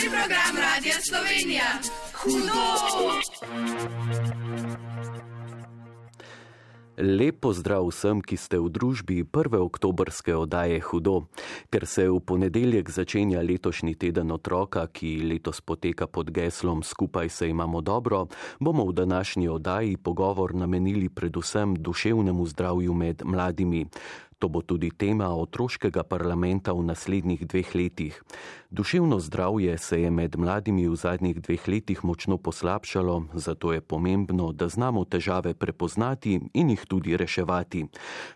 [0.00, 1.64] Prvi program Radia Slovenija.
[2.14, 2.60] Hudo!
[6.96, 11.28] Lepo zdrav vsem, ki ste v družbi prve oktobrske oddaje Hudo.
[11.68, 17.48] Ker se v ponedeljek začenja letošnji teden otroka, ki letos poteka pod geslom Skupaj se
[17.48, 18.26] imamo dobro,
[18.60, 23.84] bomo v današnji oddaji pogovor namenili predvsem duševnemu zdravju med mladimi.
[24.40, 28.22] To bo tudi tema otroškega parlamenta v naslednjih dveh letih.
[28.70, 34.52] Duševno zdravje se je med mladimi v zadnjih dveh letih močno poslabšalo, zato je pomembno,
[34.52, 37.84] da znamo težave prepoznati in jih tudi reševati.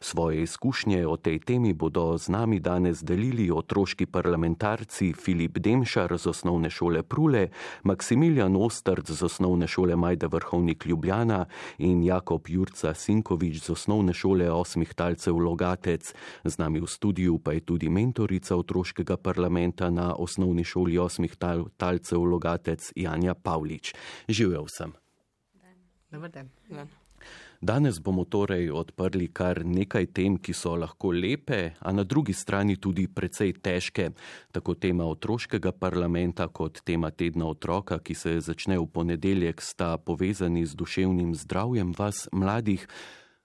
[0.01, 6.27] Svoje izkušnje o tej temi bodo z nami danes delili otroški parlamentarci Filip Demšar z
[6.27, 7.49] osnovne šole Prule,
[7.83, 11.47] Maksimilijan Ostrd z osnovne šole Majda Vrhovnik Ljubljana
[11.79, 15.94] in Jakob Jurca Sinkovič z osnovne šole osmih talcev Logate.
[15.95, 21.37] Škrlec, z nami v studiu pa je tudi mentorica otroškega parlamenta na osnovni šoli osmih
[21.39, 23.95] tal, talcev Logatec Janja Pavlič.
[24.29, 24.91] Živel sem.
[27.65, 32.77] Danes bomo torej odprli kar nekaj tem, ki so lahko lepe, a na drugi strani
[32.77, 34.11] tudi precej težke.
[34.53, 40.67] Tako tema otroškega parlamenta kot tema tedna otroka, ki se začne v ponedeljek, sta povezani
[40.67, 42.85] z duševnim zdravjem vas, mladih.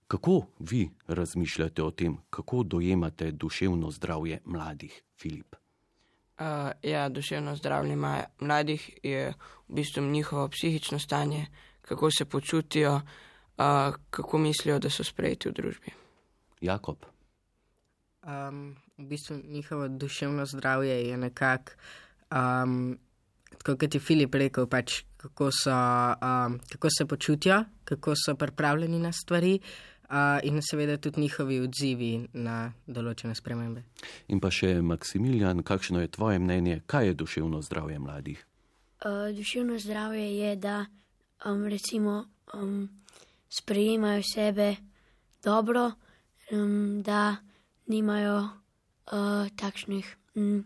[0.10, 5.56] Kako vi razmišljate o tem, kako dojemate duševno zdravje mladih, Filip?
[5.56, 6.46] Uh,
[6.84, 7.96] ja, duševno zdravje
[8.40, 9.34] mladih je
[9.68, 11.46] v bistvu njihovo psihično stanje,
[11.82, 15.94] kako se počutijo, uh, kako mislijo, da so sprejeti v družbi.
[16.62, 17.06] Jakob.
[18.24, 21.72] Um, v bistvu njihovo duševno zdravje je nekako,
[22.32, 22.98] um,
[23.64, 29.12] kot je Filip rekel, pač, kako, so, um, kako se počutijo, kako so pripravljeni na
[29.12, 29.60] stvari.
[29.62, 29.90] Uh,
[30.44, 33.84] in seveda tudi njihovi odzivi na določene spremembe.
[34.34, 38.46] In pa še Maksimilijan, kakšno je tvoje mnenje, kaj je duševno zdravje mladih?
[39.06, 40.86] Uh, duševno zdravje je, da
[41.46, 42.90] um, recimo um,
[43.50, 44.76] sprejemajo sebe
[45.44, 45.92] dobro,
[46.52, 47.38] um, da
[47.88, 48.40] nimajo
[49.14, 50.66] uh, takšnih um,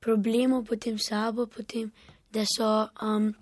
[0.00, 1.90] problemov potem sabo, potem,
[2.32, 3.32] da so um,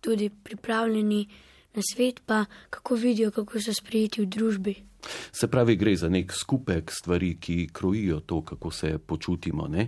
[0.00, 1.28] tudi pripravljeni
[1.74, 4.74] na svet, pa kako vidijo, kako so sprejeti v družbi.
[5.32, 9.68] Se pravi, gre za nek skupek stvari, ki krojijo to, kako se počutimo.
[9.68, 9.86] Ne?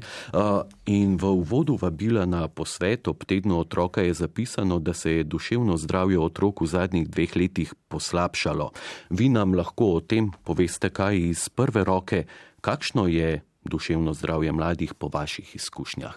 [0.86, 5.76] In v uvodu vabila na posvet ob tednu otroka je zapisano, da se je duševno
[5.76, 8.72] zdravje otrok v zadnjih dveh letih poslabšalo.
[9.10, 12.24] Vi nam lahko o tem poveste kaj iz prve roke,
[12.60, 16.14] kakšno je duševno zdravje mladih po vaših izkušnjah?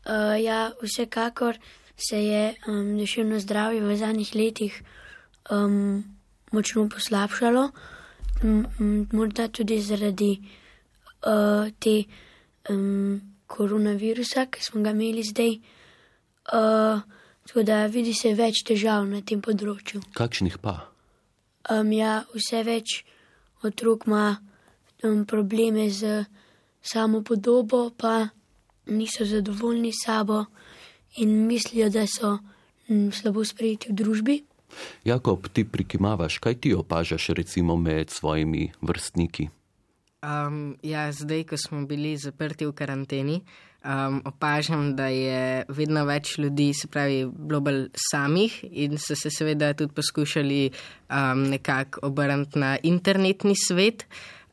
[0.00, 1.58] Uh, ja, vsekakor
[2.00, 4.82] se je um, duševno zdravje v zadnjih letih
[5.50, 6.04] um,
[6.52, 7.70] močno poslabšalo,
[9.12, 12.04] morda tudi zaradi uh, te
[12.70, 15.56] um, koronavirusa, ki smo ga imeli zdaj.
[16.50, 17.00] Uh,
[17.46, 20.00] tako da vidi se več težav na tem področju.
[20.14, 20.76] Kakšnih pa?
[21.70, 23.00] Um, ja, vse več
[23.66, 24.38] otrok ima
[25.04, 26.24] um, probleme z
[26.82, 28.30] samo podobo, pa
[28.86, 30.44] niso zadovoljni s sabo
[31.16, 32.38] in mislijo, da so
[32.88, 34.42] mm, slabo sprejeti v družbi.
[35.04, 39.48] Jakob, ti prikimavaš, kaj ti opažaš recimo med svojimi vrstniki?
[40.20, 43.40] Um, ja, zdaj, ko smo bili zaprti v karanteni,
[43.84, 49.32] um, opažam, da je vedno več ljudi, se pravi, bilo bolj samih in so se
[49.32, 54.04] seveda tudi poskušali um, nekako obrniti na internetni svet.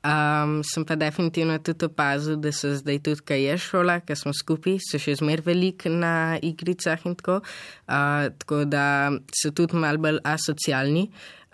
[0.06, 4.32] Um, sem pa definitivno tudi opazil, da so zdaj tudi, kaj je šola, ker smo
[4.36, 7.40] skupaj, so še zmer velik na igricah in tako.
[7.90, 11.08] Uh, tako da so tudi mal bolj asocialni.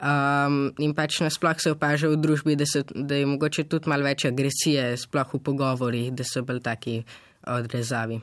[0.03, 4.03] Um, in pač nasploh se opaža v družbi, da, so, da je mogoče tudi mal
[4.03, 6.99] več agresije, sploh v pogovorih, da so bolj taki
[7.47, 8.19] odrezavi.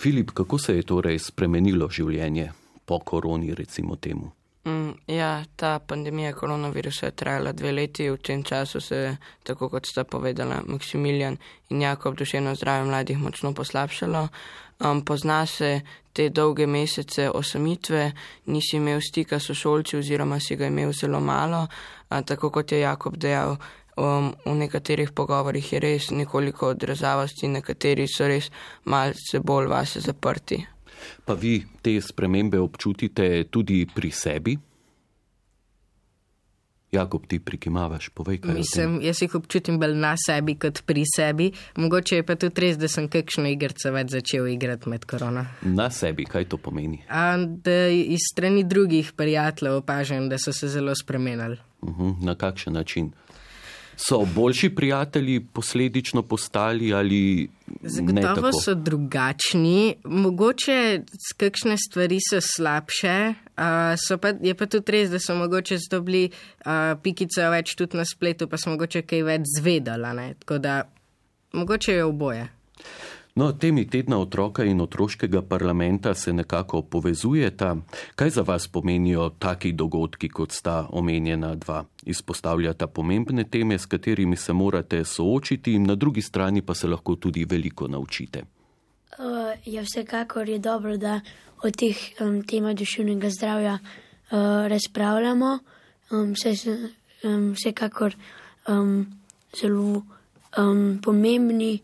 [0.00, 2.48] Filip, kako se je torej spremenilo življenje
[2.88, 4.32] po koroni, recimo temu?
[4.64, 9.68] Mm, ja, ta pandemija koronavirusa je trajala dve leti, v tem času se je, tako
[9.68, 11.36] kot sta povedala Maksimilijan
[11.70, 14.28] in Jakob, duševno zdravje mladih močno poslabšalo.
[14.80, 15.80] Um, pozna se
[16.12, 18.12] te dolge mesece osamitve,
[18.46, 21.66] nisi imel stika s šolci oziroma si ga imel zelo malo,
[22.10, 23.56] uh, tako kot je Jakob dejal.
[23.96, 28.50] Um, v nekaterih pogovorih je res nekoliko odrezavosti, nekateri so res
[28.84, 30.66] malce bolj vase zaprti.
[31.24, 34.58] Pa vi te spremembe občutite tudi pri sebi?
[36.92, 38.54] Jakob, ti prikimavaš, povej kaj.
[38.54, 41.52] Mislim, jaz jih občutim bolj na sebi kot pri sebi.
[41.78, 45.44] Mogoče je pa tudi res, da sem kakšno igrico več začel igrati med korona.
[45.62, 47.04] Na sebi, kaj to pomeni?
[47.06, 51.60] A, da iz strani drugih prijateljev opažam, da so se zelo spremenili.
[51.80, 53.12] Uh mhm, -huh, na kakšen način?
[54.00, 57.48] So boljši prijatelji posledično postali ali
[57.82, 61.00] Zagotovo so drugačni, mogoče
[61.36, 63.64] kakšne stvari so slabše, uh,
[64.08, 68.04] so pa, je pa tudi res, da so mogoče zdobili uh, pikice več tudi na
[68.08, 70.80] spletu, pa so mogoče kaj več zvedala, tako da
[71.52, 72.48] mogoče je oboje.
[73.34, 77.76] No, temi tedna otroka in otroškega parlamenta se nekako povezujeta.
[78.14, 81.84] Kaj za vas pomenijo taki dogodki, kot sta omenjena dva?
[82.02, 87.44] Izpostavljata pomembne teme, s katerimi se morate soočiti, na drugi strani pa se lahko tudi
[87.44, 88.42] veliko naučite.
[89.18, 89.26] Uh,
[89.64, 91.20] ja, vsekakor je dobro, da
[91.62, 95.58] o teh um, temah duševnega zdravja uh, razpravljamo.
[96.10, 96.76] Um, vse,
[97.22, 98.16] um, vsekakor
[98.68, 99.06] um,
[99.60, 100.02] zelo
[100.58, 101.78] um, pomembni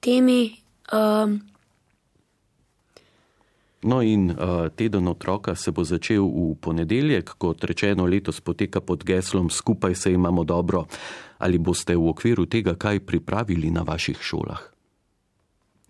[0.00, 0.65] temi.
[0.92, 1.40] Um,
[3.86, 9.04] No, in uh, teden otroka se bo začel v ponedeljek, kot rečeno, letos poteka pod
[9.04, 10.86] geslom Skupaj se imamo dobro.
[11.38, 14.62] Ali boste v okviru tega kaj pripravili na vaših šolah?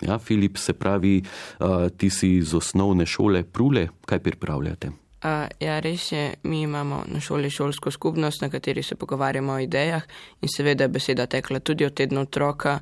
[0.02, 4.90] Ja, Filip, se pravi, uh, ti si iz osnovne šole Prule, kaj pripravljate?
[5.26, 9.58] Uh, ja, res je, mi imamo na šoli šolsko skupnost, na kateri se pogovarjamo o
[9.58, 10.02] idejah
[10.42, 12.78] in seveda je beseda tekla tudi o tednu otroka.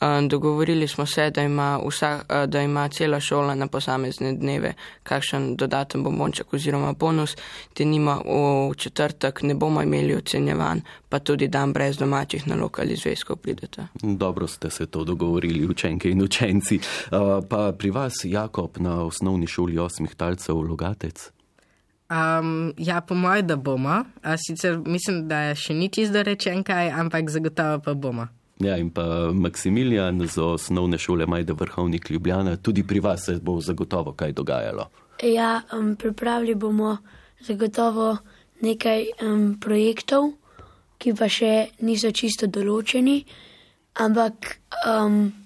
[0.00, 4.74] Uh, dogovorili smo se, da ima, vsa, uh, da ima cela šola na posamezne dneve
[5.02, 7.36] kakšen dodaten bombonček oziroma bonus,
[7.74, 12.96] te nima v četrtek, ne bomo imeli ocenjevan, pa tudi dan brez domačih nalog ali
[12.96, 13.86] zvezkov pridete.
[14.02, 16.76] Dobro ste se to dogovorili, učenke in učenci.
[16.76, 21.35] Uh, pa pri vas, Jakob, na osnovni šoli osmih talcev Logatec.
[22.10, 24.04] Um, ja, po mojem, da bomo.
[24.22, 28.28] A sicer mislim, da še ni čisto rečen kaj, ampak zagotovo pa bomo.
[28.62, 33.60] Ja, in pa Maksimilijan z osnovne šole Majda Vrhovnik Ljubljana, tudi pri vas se bo
[33.60, 34.88] zagotovo kaj dogajalo.
[35.22, 36.96] Ja, um, pripravili bomo
[37.40, 38.16] zagotovo
[38.62, 40.30] nekaj um, projektov,
[40.98, 43.24] ki pa še niso čisto določeni,
[44.00, 44.56] ampak.
[44.86, 45.45] Um,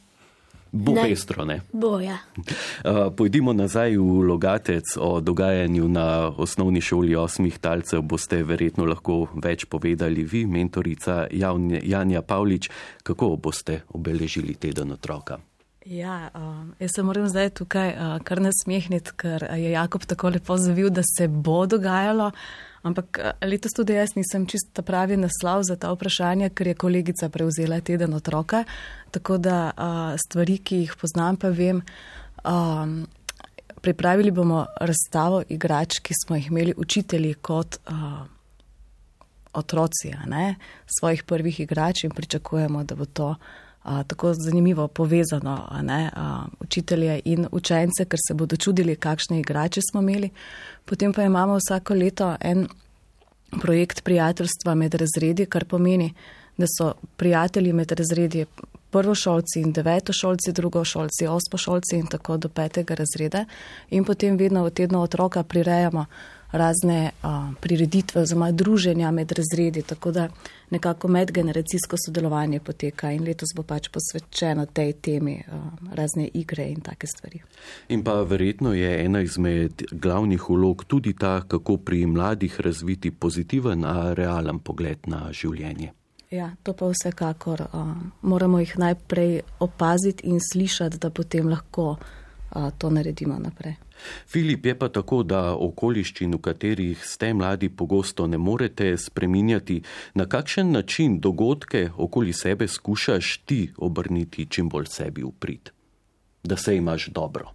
[0.72, 1.02] Bo ne.
[1.02, 1.60] pestro, ne?
[1.72, 2.18] Boja.
[2.36, 8.02] Uh, pojdimo nazaj v Logatec o dogajanju na osnovni šoli osmih talcev.
[8.02, 11.26] Boste verjetno lahko več povedali vi, mentorica
[11.82, 12.70] Janja Pavlič,
[13.02, 15.40] kako boste obeležili teden otroka.
[15.86, 20.56] Ja, um, jaz se moram zdaj tukaj uh, kar nasmehniti, ker je Jakob tako lepo
[20.56, 22.30] zavil, da se bo dogajalo.
[22.82, 27.80] Ampak letos tudi jaz nisem čisto pravi naslov za ta vprašanja, ker je kolegica prevzela
[27.84, 28.64] teden otroka.
[29.10, 31.82] Tako da uh, stvari, ki jih poznam, pa vem.
[32.44, 33.06] Um,
[33.80, 38.24] pripravili bomo razstavo igrač, ki smo jih imeli učitelji kot uh,
[39.52, 40.54] otroci, ne,
[41.00, 46.22] svojih prvih igrač in pričakujemo, da bo to uh, tako zanimivo povezano, ne, uh,
[46.60, 50.30] učitelje in učence, ker se bodo čudili, kakšne igrače smo imeli.
[50.84, 52.68] Potem pa imamo vsako leto en
[53.60, 56.12] projekt prijateljstva med razredi, kar pomeni,
[56.56, 58.44] da so prijatelji med razredi
[58.90, 63.44] prvošolci in devetošolci, drugošolci, osmošolci in tako do petega razreda.
[63.90, 66.04] In potem vedno v tedno otroka prirejamo
[66.52, 67.30] razne uh,
[67.60, 70.28] prireditve oziroma druženja med razredi, tako da
[70.70, 75.54] nekako medgeneracijsko sodelovanje poteka in letos bo pač posvečeno tej temi uh,
[75.94, 77.42] razne igre in take stvari.
[77.88, 83.84] In pa verjetno je ena izmed glavnih ulog tudi ta, kako pri mladih razviti pozitiven,
[83.84, 85.92] a realen pogled na življenje.
[86.30, 91.96] Ja, to pa vsekakor uh, moramo jih najprej opaziti in slišati, da potem lahko
[92.78, 93.74] to naredimo naprej.
[94.26, 99.80] Filip, je pa tako, da okoliščin, v katerih ste mladi, pogosto ne morete spreminjati,
[100.14, 105.70] na kakšen način dogodke okoli sebe skušaš ti obrniti čim bolj sebi v prid,
[106.42, 107.52] da se imaš dobro.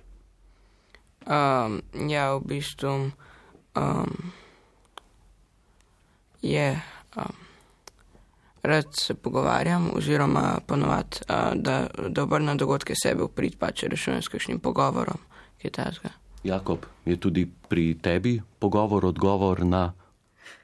[1.25, 3.09] Um, ja, v bistvu
[3.75, 4.31] um,
[6.41, 6.69] je.
[7.17, 7.44] Um,
[8.65, 11.21] Rad se pogovarjam, oziroma ponovadi,
[11.55, 15.21] da, da obrnem dogodke sebe v prid, pa če rešujem s kakšnim pogovorom,
[15.61, 16.11] ki je tazga.
[16.45, 19.87] Jakob, je tudi pri tebi pogovor, odgovor na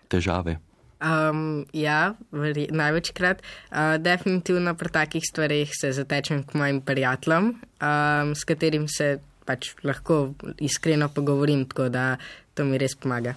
[0.10, 0.60] težave?
[1.02, 3.42] Um, ja, veri, največkrat.
[3.42, 9.16] Uh, definitivno pri takih stvarih se zatečem k mojim prijateljem, um, s katerim se
[9.46, 12.18] pač lahko iskreno pogovorim, tako da
[12.54, 13.34] to mi res pomaga.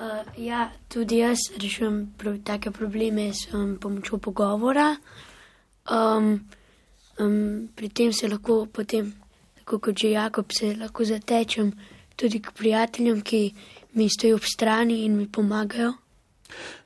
[0.00, 4.96] Uh, ja, tudi jaz rešujem pro, take probleme s um, pomočjo pogovora.
[5.90, 6.40] Um,
[7.20, 9.12] um, pri tem se lahko potem
[9.58, 11.72] tako kot že Jakob, se lahko zatečem
[12.16, 13.54] tudi k prijateljem, ki
[13.92, 15.92] mi stojijo ob strani in mi pomagajo.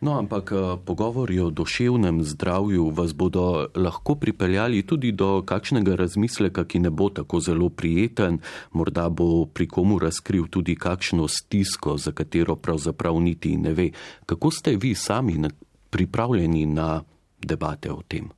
[0.01, 6.65] No, ampak eh, pogovori o duševnem zdravju vas bodo lahko pripeljali tudi do kakšnega razmisleka,
[6.65, 8.39] ki ne bo tako zelo prijeten,
[8.73, 13.91] morda bo pri komu razkril tudi kakšno stisko, za katero pravzaprav niti ne ve.
[14.27, 15.49] Kako ste vi sami
[15.91, 17.03] pripravljeni na
[17.43, 18.31] debate o tem?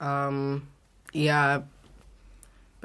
[0.00, 0.62] Um,
[1.12, 1.66] ja,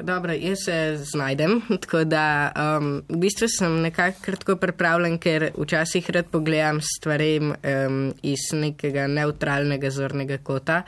[0.02, 6.10] dobro, jaz se znajdem, tako da um, v bistvu sem nekako kratko pripravljen, ker včasih
[6.10, 10.82] rad pogledam stvari um, iz nekega neutralnega zornega kota.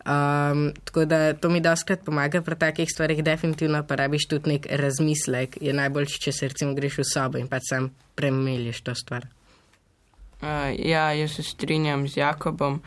[0.00, 4.66] Um, tako da to mi doskrat pomaga pri takih stvarih, definitivno pa rabiš tudi nek
[4.70, 5.58] razmislek.
[5.60, 9.26] Je najboljši, če se recimo greš v sobo in pa sam premeliš to stvar.
[10.40, 12.80] Uh, ja, jaz se strinjam z Jakobom.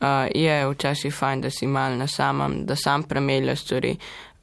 [0.00, 3.96] Uh, je včasih fajn, da si mal na samem, da sam premelja stvari.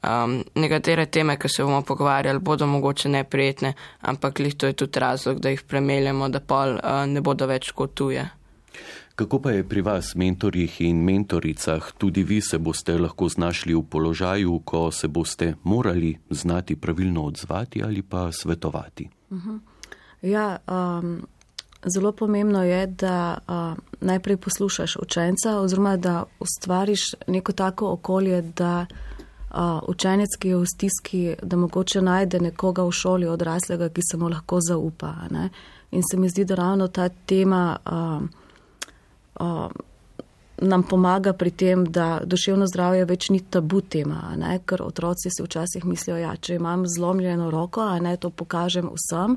[0.06, 5.00] Um, nekatere teme, ki se bomo pogovarjali, bodo mogoče neprijetne, ampak lih to je tudi
[5.00, 8.22] razlog, da jih premeljamo, da pol uh, ne bodo več kot tuje.
[9.16, 13.82] Kako pa je pri vas, mentorjih in mentoricah, tudi vi se boste lahko znašli v
[13.90, 19.08] položaju, ko se boste morali znati pravilno odzvati ali pa svetovati?
[19.30, 19.58] Uh -huh.
[20.22, 21.26] Ja, um,
[21.86, 28.86] zelo pomembno je, da uh, najprej poslušaš učenca oziroma da ustvariš neko tako okolje, da
[28.90, 29.05] uh,
[29.88, 34.28] učenec, ki je v stiski, da mogoče najde nekoga v šoli odraslega, ki se mu
[34.28, 35.14] lahko zaupa.
[35.30, 35.48] Ne?
[35.90, 38.22] In se mi zdi, da ravno ta tema uh,
[39.40, 39.70] uh,
[40.58, 44.32] nam pomaga pri tem, da duševno zdravje več ni tabu tema,
[44.66, 49.36] ker otroci si včasih mislijo, ja, če imam zlomljeno roko, a ne to pokažem vsem.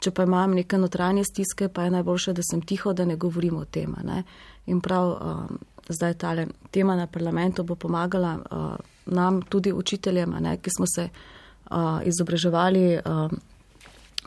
[0.00, 3.56] Če pa imam neke notranje stiske, pa je najboljše, da sem tiho, da ne govorim
[3.56, 3.94] o tem.
[4.04, 4.22] Ne?
[4.66, 6.34] In prav um, zdaj ta
[6.70, 8.76] tema na parlamentu bo pomagala uh,
[9.06, 13.30] nam, tudi učiteljem, ne, ki smo se uh, izobraževali uh,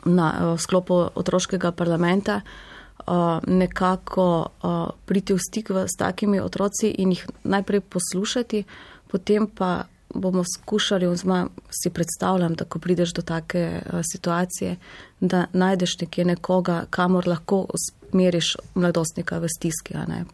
[0.04, 4.26] na uh, sklopu otroškega parlamenta, uh, nekako
[4.62, 8.64] uh, priti v stik v, s takimi otroci in jih najprej poslušati,
[9.10, 9.84] potem pa
[10.14, 14.76] bomo skušali, oziroma si predstavljam, da ko prideš do take uh, situacije,
[15.20, 19.94] da najdeš nekje nekoga, kamor lahko usmeriš mladostnika v stiski.
[19.94, 20.24] Ne?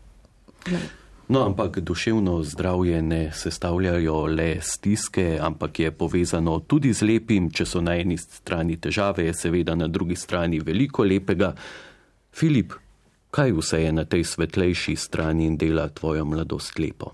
[0.70, 0.80] Ne.
[1.28, 7.66] No, ampak duševno zdravje ne sestavljajo le stiske, ampak je povezano tudi z lepim, če
[7.66, 11.50] so na eni strani težave, je seveda na drugi strani veliko lepega.
[12.30, 12.72] Filip,
[13.30, 17.10] kaj vse je na tej svetlejši strani in dela tvojo mladost lepo?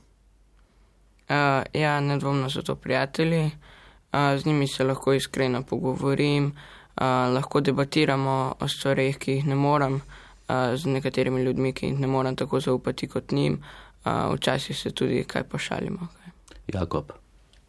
[1.32, 7.60] Uh, ja, nedvomno so to prijatelji, uh, z njimi se lahko iskreno pogovorim, uh, lahko
[7.60, 12.36] debatiramo o stvarih, ki jih ne morem, uh, z nekaterimi ljudmi, ki jih ne morem
[12.36, 13.62] tako zaupati kot njim,
[14.04, 16.08] uh, včasih se tudi kaj pošalimo.
[16.12, 16.32] Kaj.
[16.74, 17.12] Jakob.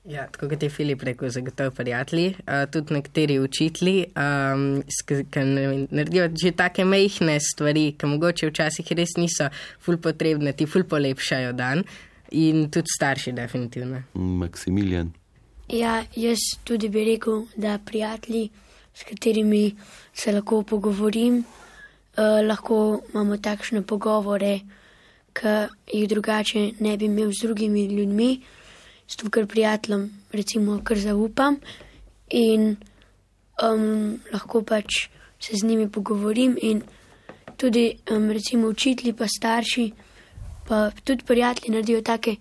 [0.03, 4.81] Ja, tako kot je Filip rekel, zagotovo prijatelji, uh, tudi nekateri učitelji, um,
[5.31, 5.43] ki
[5.91, 9.47] naredijo že take mehne stvari, ki mogoče včasih res niso
[9.79, 11.87] ful potrebne, ti ful polepšajo dan
[12.33, 14.03] in tudi starši, definitivno.
[14.13, 15.11] Maksimilijan.
[15.69, 18.49] Ja, jaz tudi bi rekel, da prijatelji,
[18.93, 19.75] s katerimi
[20.13, 21.43] se lahko pogovorim,
[22.17, 24.59] uh, lahko imamo takšne pogovore,
[25.33, 25.53] ki
[25.93, 28.41] jih drugače ne bi imel z drugimi ljudmi,
[29.09, 31.57] zato ker prijateljem recimo kar zaupam
[32.29, 32.75] in
[33.61, 35.07] um, lahko pač
[35.39, 36.81] se z njimi pogovorim in
[37.57, 39.91] tudi um, recimo učitelji pa starši
[40.67, 42.35] pa tudi prijatelji naredijo take,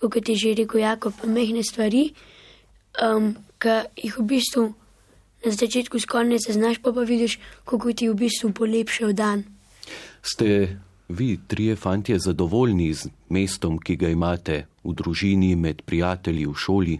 [0.00, 2.10] kot je že rekel Jakob, mehne stvari,
[3.02, 4.74] um, ki jih v bistvu
[5.44, 9.44] na začetku skoraj ne zaznaš, pa pa vidiš, kako ti v bistvu polepšajo dan.
[10.22, 10.76] Ste
[11.08, 16.98] vi, trije fantje, zadovoljni z mestom, ki ga imate v družini, med prijatelji, v šoli?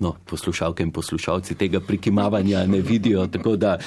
[0.00, 3.78] No, poslušalke in poslušalci tega prikimavanja ne vidijo, tako da,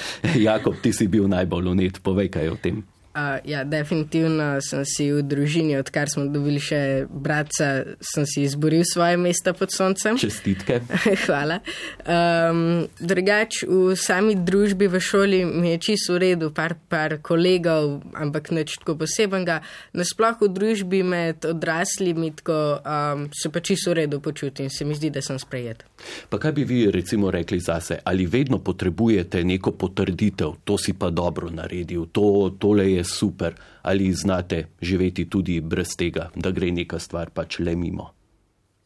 [0.48, 2.82] Jakob, ti si bil najbolj unet, povej kaj o tem.
[3.18, 8.84] Uh, ja, definitivno sem si v družini, odkar smo dobili še bratca, sem si izboril
[8.86, 10.14] svoje mesto pod soncem.
[10.20, 10.78] Čestitke.
[11.26, 11.58] Hvala.
[12.06, 17.98] Um, drugač, v sami družbi v šoli mi je čisto v redu, par, par kolegov,
[18.14, 19.60] ampak neč tako posebenega.
[19.98, 24.94] Nasploh v družbi med odraslimi tako, um, se pa čisto v redu počutim se mi
[24.94, 25.84] zdi, da sem sprejet.
[26.28, 31.10] Pa kaj bi vi recimo rekli zase, ali vedno potrebujete neko potrditev, to si pa
[31.10, 36.98] dobro naredil, to, tole je super, ali znate živeti tudi brez tega, da gre neka
[36.98, 38.12] stvar pač le mimo?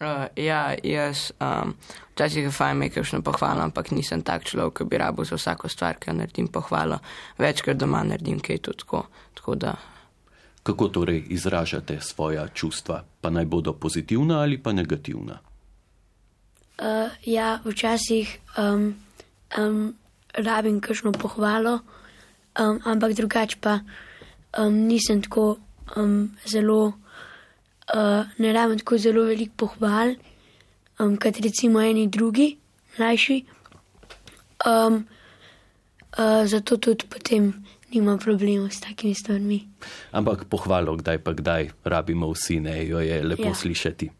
[0.02, 1.75] Uh, ja, jaz um,
[2.14, 5.69] včasih je fajn imeti kakšno pohvalo, ampak nisem tak človek, ki bi rabo za vsako
[5.71, 6.99] stvar, ki jo naredim pohvalo.
[7.38, 9.05] Večkrat doma naredim kaj tudi tako.
[9.35, 9.76] tako da.
[10.62, 15.38] Kako torej izražate svoja čustva, pa naj bodo pozitivna ali pa negativna?
[16.83, 18.95] Uh, ja, včasih um,
[19.59, 19.95] um,
[20.35, 21.79] rabim kakšno pohvalo,
[22.59, 23.79] um, ampak drugače pa
[24.59, 25.59] um, nisem tako
[25.97, 26.92] um, zelo,
[27.94, 30.14] uh, ne rabim tako zelo veliko pohval,
[31.00, 32.56] um, kot recimo eni drugi,
[32.99, 33.44] mlajši.
[34.66, 35.04] Um,
[36.18, 37.52] uh, zato tudi potem
[37.92, 39.59] nima problemov s takimi stvarmi.
[40.12, 43.54] Ampak pohvalo, kdaj pa kdaj rabimo vsi, ne jo je lepo Ja.
[43.54, 44.11] slišati.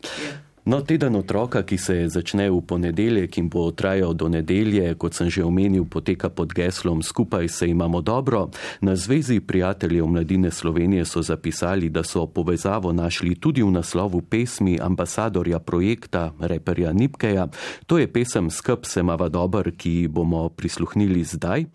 [0.65, 5.27] No, teden otroka, ki se začne v ponedeljek in bo trajal do nedelje, kot sem
[5.27, 8.47] že omenil, poteka pod geslom Skupaj se imamo dobro.
[8.81, 14.79] Na Zvezi prijateljev mladine Slovenije so zapisali, da so povezavo našli tudi v naslovu pesmi
[14.79, 17.49] ambasadorja projekta, reperja Nipkeja.
[17.87, 21.67] To je pesem Skrb se mava dober, ki bomo prisluhnili zdaj.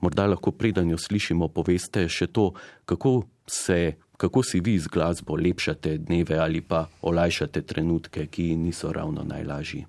[0.00, 2.52] Morda lahko preden jo slišimo, poveste še to,
[2.84, 8.92] kako se kako si vi z glasbo lepšate dneve ali pa olajšate trenutke, ki niso
[8.92, 9.84] ravno najlažji.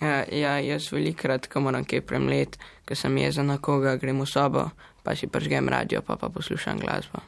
[0.00, 4.26] Ja, ja, jaz velikrat, ko moram kaj premlet, ker sem jezen na koga, grem v
[4.28, 4.68] sobo,
[5.02, 7.22] pa si pržgem radio, pa pa poslušam glasbo.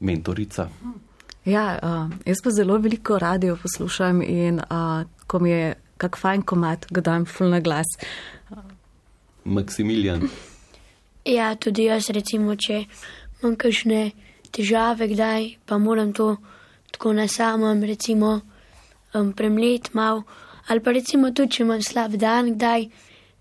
[0.00, 0.68] Mentorica.
[1.44, 6.42] Ja, uh, jaz pa zelo veliko radio poslušam in uh, ko mi je kak fajn
[6.42, 7.86] komat, ga dam full na glas.
[9.44, 10.28] Maksimilijan.
[11.24, 12.84] Ja, tudi jaz, recimo, če
[13.42, 14.10] imam kakšne
[14.52, 16.36] težave, kdaj pa moram to
[16.90, 18.40] tako na samem, recimo,
[19.14, 20.22] um, premlet mal.
[20.68, 22.90] Ali pa recimo tudi, če imam slab dan, kdaj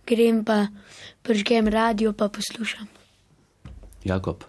[0.10, 0.68] grem pa
[1.22, 2.88] pržgem radio, pa poslušam.
[4.04, 4.49] Jakob.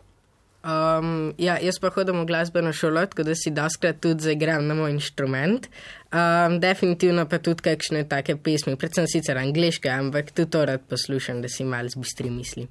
[0.60, 4.74] Um, ja, jaz pa hodim v glasbeno šolo, tako da si doskrat tudi zaigram na
[4.76, 5.70] moj inštrument.
[6.12, 11.40] Um, definitivno pa tudi kakšne take pesmi, predvsem sicer angliške, ampak tudi to rad poslušam,
[11.40, 12.66] da si mal zbistri misli.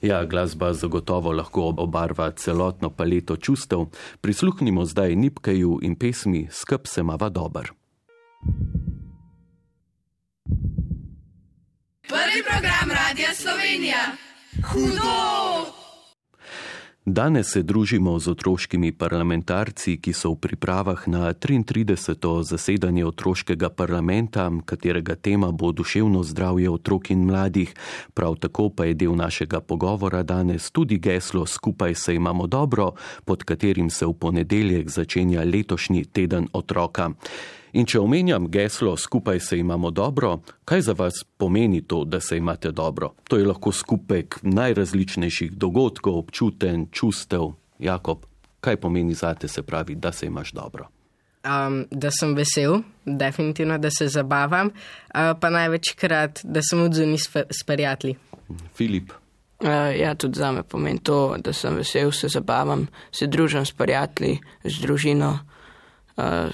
[0.00, 3.90] Ja, glasba zagotovo lahko obarva celotno paleto čustev.
[4.24, 7.72] Prisluhnimo zdaj Nipkeju in pesmi Skrb se mava dober.
[12.08, 14.16] Prvi program Radia Slovenija.
[14.72, 15.83] Hudo!
[17.06, 22.16] Danes se družimo z otroškimi parlamentarci, ki so v pripravah na 33.
[22.40, 27.74] zasedanje otroškega parlamenta, katerega tema bo duševno zdravje otrok in mladih.
[28.14, 32.94] Prav tako pa je del našega pogovora danes tudi geslo Skupaj se imamo dobro,
[33.24, 37.10] pod katerim se v ponedeljek začenja letošnji teden otroka.
[37.74, 42.36] In če omenjam geslo Skupaj se imamo dobro, kaj za vas pomeni to, da se
[42.36, 43.10] imate dobro?
[43.28, 47.50] To je lahko skupek najrazličnejših dogodkov, občuten, čustev.
[47.78, 48.22] Jakob,
[48.60, 50.86] kaj pomeni za te, se pravi, da se imaš dobro?
[51.44, 57.28] Um, da sem vesel, definitivno, da se zabavam, uh, pa največkrat, da sem odzuni s,
[57.50, 58.16] s prijatelji.
[58.74, 59.12] Filip,
[59.64, 63.72] Uh, ja, tudi za me pomeni to, da sem vesel, se zabavam, se družim s
[63.72, 65.38] prijatelji, z družino.
[66.16, 66.50] Uh,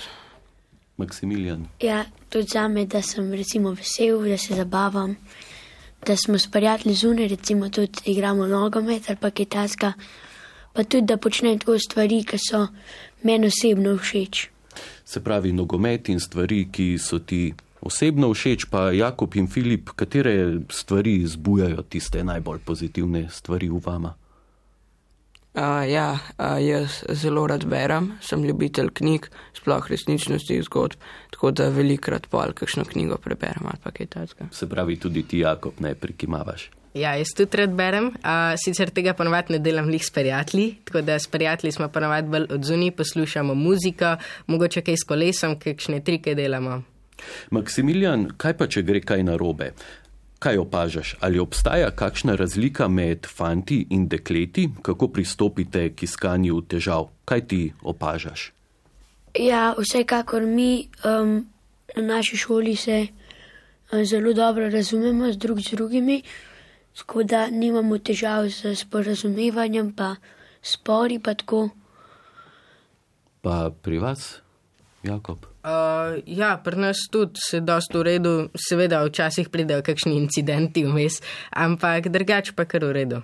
[1.00, 5.16] Maksimilijan, Ja, tudi za me, da sem recimo vesel, da se zabavam,
[6.06, 9.92] da smo s prijatelji zunaj, recimo tudi igramo nogomet ali pa kitajska,
[10.72, 12.66] pa tudi da počnem tako stvari, ki so
[13.22, 14.48] meni osebno všeč.
[15.04, 20.60] se pravi nogomet in stvari, ki so ti osebno všeč, pa Jakob in Filip, katere
[20.70, 24.14] stvari zbujajo tiste najbolj pozitivne stvari v vama?
[25.54, 30.98] Uh, ja, uh, jaz zelo rad berem, sem ljubitelj knjig, sploh resničnostnih zgodb,
[31.34, 34.50] tako da velikrat pol kakšno knjigo preberem ali pa kaj takega.
[34.52, 36.70] Se pravi, tudi ti, Jakob, ne prikimavaš.
[36.94, 41.04] Ja, jaz tudi rad berem, uh, sicer tega ponovadi ne delam lih s prijatelji, tako
[41.06, 46.34] da s prijatelji smo ponovadi bolj odzuni, poslušamo muziko, mogoče kaj s kolesom, kakšne trike
[46.34, 46.82] delamo.
[47.50, 49.72] Maksimilijan, kaj pa če gre kaj narobe?
[50.40, 51.16] Kaj opažaš?
[51.20, 57.10] Ali obstaja kakšna razlika med fanti in dekleti, kako pristopite k iskanju težav?
[57.24, 58.52] Kaj ti opažaš?
[59.36, 61.44] Ja, vsekakor mi um,
[61.96, 63.06] na naši šoli se
[63.92, 66.22] um, zelo dobro razumemo z drug z drugimi,
[66.96, 70.14] tako da nimamo težav z sporazumevanjem, pa
[70.62, 71.68] spori pa tako.
[73.40, 74.40] Pa pri vas,
[75.02, 75.49] Jakob?
[75.60, 81.20] Uh, ja, pri nas tudi se dosta v redu, seveda včasih pridejo kakšni incidenti vmes,
[81.52, 83.20] ampak drugače pa kar v redu.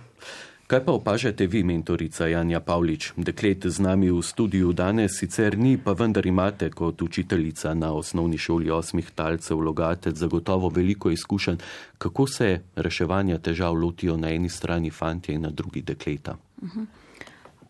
[0.67, 3.13] Kaj pa opažate vi, mentorica Janja Pavlič?
[3.17, 8.39] Deklet z nami v studiu danes sicer ni, pa vendar imate kot učiteljica na osnovni
[8.39, 11.57] šoli osmih talcev Logatec zagotovo veliko izkušenj,
[11.99, 16.37] kako se reševanja težav lotijo na eni strani fantje in na drugi dekleta.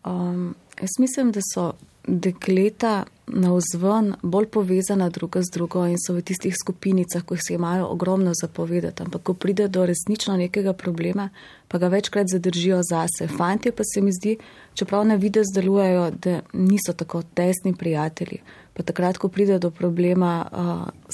[0.03, 1.73] Um, jaz mislim, da so
[2.07, 7.53] dekleta na vzven bolj povezana druga z drugo in so v tistih skupinicah, ko si
[7.53, 9.03] imajo ogromno zapovedati.
[9.03, 11.29] Ampak, ko pride do resnično nekega problema,
[11.67, 13.27] pa ga večkrat zadržijo zase.
[13.27, 14.37] Fantje pa se mi zdi,
[14.73, 18.39] čeprav na videz delujejo, da niso tako tesni prijatelji.
[18.73, 20.45] Pa takrat, ko pride do problema,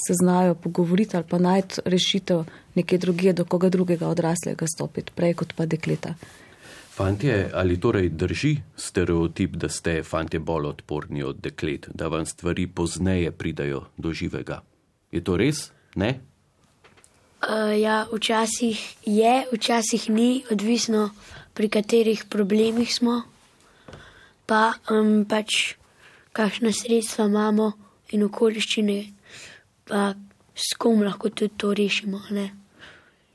[0.06, 5.34] se znajo pogovoriti ali pa najti rešitev nekje drugje, do koga drugega odraslega stopiti, prej
[5.34, 6.14] kot pa dekleta.
[6.94, 12.66] Fantje, ali torej drži stereotip, da ste fantje bolj odporni od deklet, da vam stvari
[12.66, 14.60] pozneje pridajo do živega?
[15.10, 15.72] Je to res?
[15.94, 16.20] Ne?
[17.42, 21.10] Uh, ja, včasih je, včasih ni, odvisno
[21.54, 23.22] pri katerih problemih smo.
[24.46, 25.74] pa um, pač
[26.32, 27.72] kakšna sredstva imamo
[28.12, 28.98] in okoliščine,
[29.88, 30.12] pa
[30.54, 32.20] s kom lahko tudi to rešimo.
[32.30, 32.63] Ne?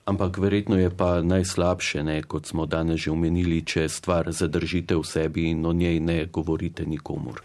[0.10, 5.06] Ampak verjetno je pa najslabše, ne, kot smo danes že omenili, če stvar zadržite v
[5.06, 7.44] sebi in o njej ne govorite nikomur.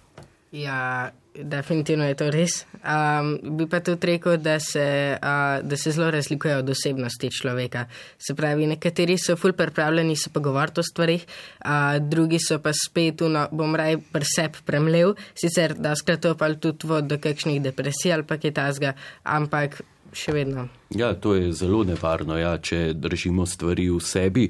[0.54, 2.62] Ja, definitivno je to res.
[2.86, 7.84] Um, bi pa tudi rekel, da se, uh, da se zelo razlikuje od osebnosti človeka.
[8.18, 13.26] Se pravi, nekateri so ful pripravljeni se pogovarjati o stvarih, uh, drugi so pa spet,
[13.28, 18.24] no, bom raj presep premlev, sicer da skrato pa tudi vod do kakšnih depresij ali
[18.24, 19.82] pa kaj tasga, ampak
[20.14, 20.68] še vedno.
[20.94, 24.48] Ja, to je zelo nevarno, ja, če držimo stvari v sebi.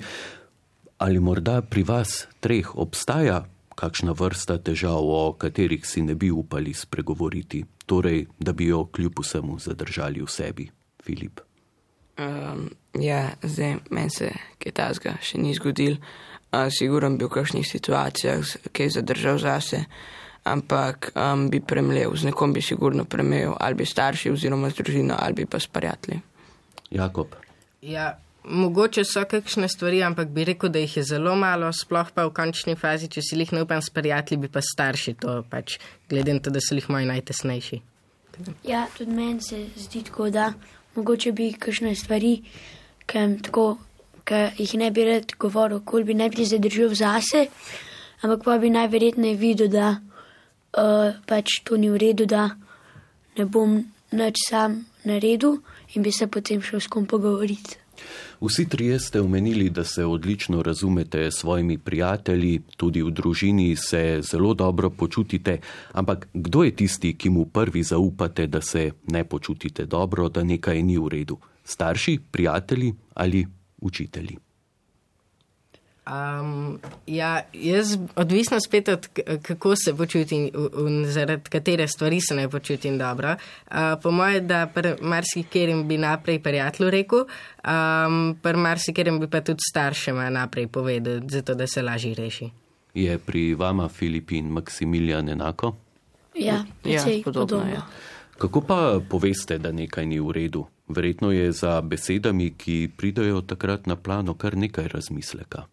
[0.99, 3.43] Ali morda pri vas treh obstaja
[3.75, 9.19] kakšna vrsta težav, o katerih si ne bi upali spregovoriti, torej, da bi jo kljub
[9.21, 10.69] vsemu zadržali v sebi,
[11.03, 11.41] Filip?
[12.19, 14.31] Um, ja, zdaj meni se
[14.63, 15.99] kaj tasga še ni zgodil.
[16.55, 19.85] Uh, Siguren bi v kakšnih situacijah kaj zadržal zase,
[20.45, 25.17] ampak um, bi premlev, z nekom bi sigurno premlev, ali bi starši oziroma z družino,
[25.19, 26.21] ali bi pa s prijatelji.
[26.91, 27.35] Jakob.
[27.83, 32.27] Ja, Mogoče so kakšne stvari, ampak bi rekel, da jih je zelo malo, sploh pa
[32.29, 35.79] v končni fazi, če si jih ne upam s prijatelji, bi pa starši to pač,
[36.13, 37.81] glede na to, da so jih moji najtesnejši.
[38.69, 40.53] Ja, tudi meni se zdi tako, da
[40.95, 42.35] mogoče bi kakšne stvari,
[43.09, 43.25] ki
[44.61, 47.47] jih ne bi rad govoril, kol bi najprej zadržal zase,
[48.21, 49.95] ampak pa bi najverjetneje videl, da
[50.77, 52.57] uh, pač to ni v redu, da
[53.39, 53.83] ne bom
[54.13, 55.59] nič sam naredil
[55.95, 57.79] in bi se potem šel s kom pogovoriti.
[58.41, 64.21] Vsi trije ste omenili, da se odlično razumete s svojimi prijatelji, tudi v družini se
[64.23, 65.59] zelo dobro počutite,
[65.93, 70.83] ampak kdo je tisti, ki mu prvi zaupate, da se ne počutite dobro, da nekaj
[70.83, 71.39] ni v redu?
[71.65, 73.47] Starši, prijatelji ali
[73.81, 74.44] učitelji?
[76.05, 79.09] Um, ja, jaz odvisno spet od
[79.43, 80.51] kako se počutim
[80.87, 83.37] in zaradi katere stvari se ne počutim dobro.
[83.67, 89.41] Uh, po mojem, da pri marsikerim bi naprej prijatelju rekel, um, pri marsikerim bi pa
[89.41, 92.51] tudi staršema naprej povedal, zato da se lažje reši.
[92.95, 95.75] Je pri vama Filipin Maksimilijan enako?
[96.35, 97.47] Ja, ja podobno.
[97.47, 97.73] podobno.
[97.73, 97.87] Ja.
[98.39, 100.67] Kako pa poveste, da nekaj ni v redu?
[100.89, 105.65] Verjetno je za besedami, ki pridajo takrat na plano, kar nekaj razmisleka.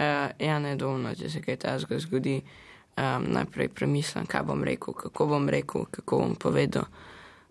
[0.00, 4.96] Uh, ja, ne dolno, če se kaj takega zgodi, um, najprej premislim, kaj bom rekel,
[4.96, 6.86] kako bom rekel, kako bom povedal,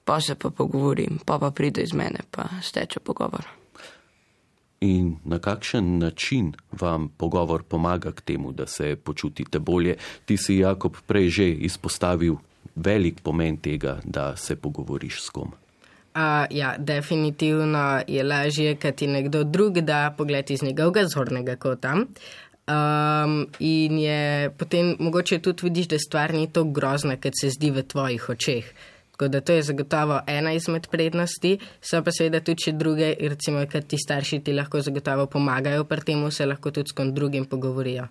[0.01, 3.45] pa se pa pogovorim, pa pa pride iz mene, pa steče pogovor.
[4.81, 9.97] In na kakšen način vam pogovor pomaga k temu, da se počutite bolje?
[10.25, 12.39] Ti si, Jakob, prej že izpostavil
[12.75, 15.51] velik pomen tega, da se pogovoriš s kom.
[16.19, 21.93] Uh, ja, definitivno je lažje, kad ti nekdo drug da pogled iz njegovega zornega kota.
[21.95, 27.71] Um, in je potem mogoče tudi vidiš, da stvar ni tako grozna, kot se zdi
[27.71, 28.65] v tvojih očeh.
[29.12, 33.63] Tako da to je zagotovo ena izmed prednosti, so pa seveda tudi še druge, recimo,
[33.71, 37.45] kad ti starši ti lahko zagotovo pomagajo pri tem, se lahko tudi s kom drugim
[37.45, 38.10] pogovorijo.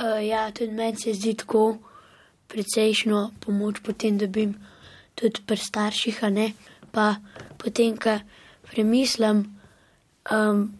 [0.00, 1.76] Uh, ja, tudi meni se zdi tako
[2.48, 4.56] precejšno pomoč potem, da bi jim
[5.14, 6.52] tudi pri starših, ne
[6.92, 7.16] pa
[7.56, 8.18] potem, ko
[8.68, 9.46] premislim,
[10.28, 10.72] um,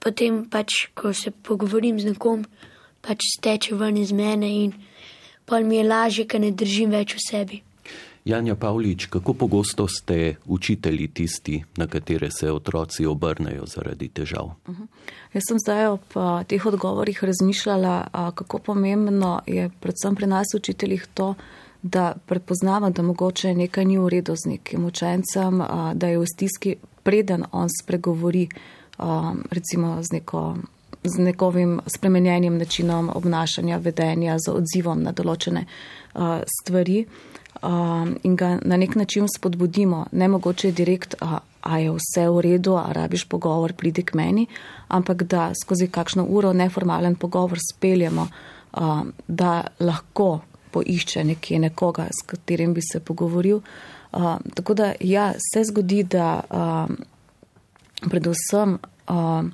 [0.00, 2.46] potem pač, ko se pogovorim z nekom,
[3.04, 4.72] pač steče ven iz mene in
[5.44, 7.62] pa mi je lažje, ker ne držim več v sebi.
[8.24, 14.54] Janja Pavlič, kako pogosto ste učitelji tisti, na katere se otroci obrnejo zaradi težav?
[14.68, 14.86] Uh -huh.
[15.34, 20.46] Jaz sem zdaj ob a, teh odgovorih razmišljala, a, kako pomembno je predvsem pri nas
[20.54, 21.34] učiteljih to,
[21.82, 25.62] da prepoznava, da mogoče nekaj ni v redu z nekim učencem,
[25.94, 28.48] da je v stiski, preden on spregovori,
[29.50, 30.56] recimo z, neko,
[31.04, 35.66] z nekovim spremenjenim načinom obnašanja, vedenja, z odzivom na določene
[36.46, 37.06] stvari
[38.22, 40.06] in ga na nek način spodbudimo.
[40.12, 41.14] Ne mogoče direkt,
[41.62, 44.46] a je vse v redu, a rabiš pogovor, pridi k meni,
[44.88, 48.28] ampak da skozi kakšno uro neformalen pogovor speljemo,
[49.28, 50.40] da lahko
[50.72, 53.60] poišče nekje nekoga, s katerim bi se pogovoril.
[54.12, 56.96] Uh, tako da, ja, se zgodi, da uh,
[58.10, 59.44] predvsem uh,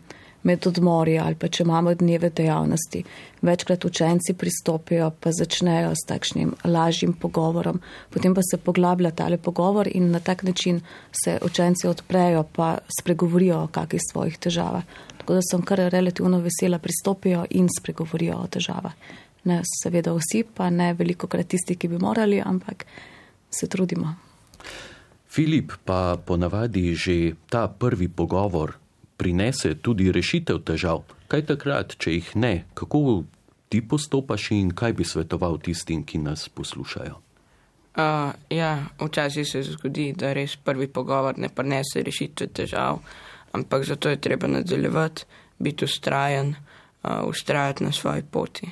[0.43, 3.03] med odmori ali pa če imamo dneve dejavnosti,
[3.43, 7.81] večkrat učenci pristopijo pa začnejo s takšnim lažjim pogovorom,
[8.15, 10.81] potem pa se poglablja tale pogovor in na tak način
[11.25, 14.85] se učenci odprejo pa spregovorijo o kakih svojih težavah.
[15.19, 18.95] Tako da sem kar relativno vesela, pristopijo in spregovorijo o težavah
[19.49, 22.85] ne seveda vsi, pa ne veliko krat tisti, ki bi morali, ampak
[23.51, 24.15] se trudimo.
[25.29, 28.77] Filip, pa ponavadi že ta prvi pogovor
[29.17, 31.03] prinese tudi rešitev težav.
[31.29, 33.25] Kaj takrat, če jih ne, kako
[33.69, 37.19] ti postopaš in kaj bi svetoval tistim, ki nas poslušajo?
[37.99, 43.01] Uh, ja, včasih se zgodi, da res prvi pogovor ne prinese rešitve težav,
[43.53, 45.27] ampak zato je treba nadaljevati,
[45.59, 48.71] biti ustrajen, uh, ustrajati na svoji poti.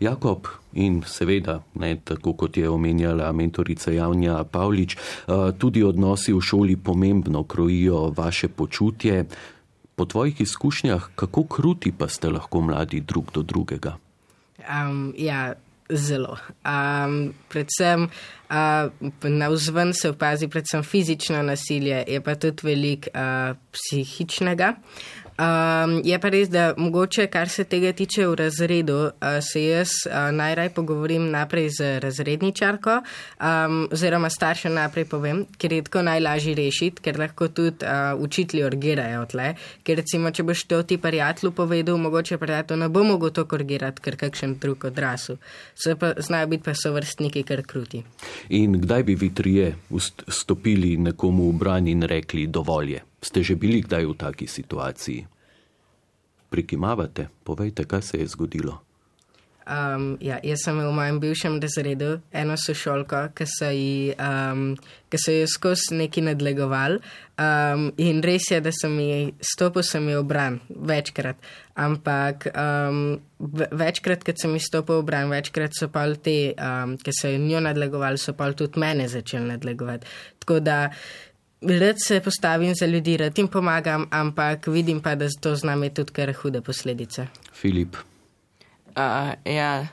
[0.00, 4.96] Jakob in seveda, ne, tako kot je omenjala mentorica Javnja Pavlič,
[5.58, 9.24] tudi odnosi v šoli pomembno krojijo vaše počutje.
[9.96, 13.98] Po tvojih izkušnjah, kako kruti pa ste lahko mladi drug do drugega?
[14.64, 15.52] Um, ja,
[15.92, 16.36] zelo.
[16.64, 18.02] Um, predvsem
[18.50, 18.90] uh,
[19.22, 24.74] na vzven se opazi predvsem fizično nasilje, je pa tudi velik uh, psihičnega.
[25.40, 29.94] Um, je pa res, da mogoče, kar se tega tiče v razredu, uh, se jaz
[30.04, 36.54] uh, najraj pogovorim naprej z razredničarko, um, oziroma staršem naprej povem, ker je tako najlažje
[36.58, 39.54] rešiti, ker lahko tudi uh, učitelji orgirajo tle.
[39.82, 44.04] Ker recimo, če boš to ti prijatelju povedal, mogoče prijatelj ne bo mogel to korigirati,
[44.04, 45.40] ker kakšen drug odrasel.
[46.18, 48.04] Znajo biti pa so vrstniki kar kruti.
[48.60, 49.72] In kdaj bi vi trije
[50.28, 53.06] stopili nekomu v bran in rekli dovolj je?
[53.20, 55.26] Ste že bili kdaj v taki situaciji?
[56.50, 58.80] Prikimavate, povejte, kaj se je zgodilo.
[59.70, 64.72] Um, ja, jaz sem v mojem bivšem razredu eno sošolko, ki so ji um,
[65.46, 66.98] skozi neki nadlegovali.
[67.38, 71.38] Um, in res je, da sem ji stopil sem ji obran večkrat.
[71.78, 73.20] Ampak um,
[73.70, 77.62] večkrat, ko sem ji stopil obran, večkrat so pa te, um, ki so jo njo
[77.68, 80.08] nadlegovali, so pa tudi mene začeli nadlegovati.
[80.40, 80.80] Tako da
[81.60, 85.90] rad se postavim za ljudi, rad jim pomagam, ampak vidim pa, da to z nami
[85.94, 87.26] tudi kar hude posledice.
[87.52, 87.96] Filip.
[88.86, 89.86] Uh, ja,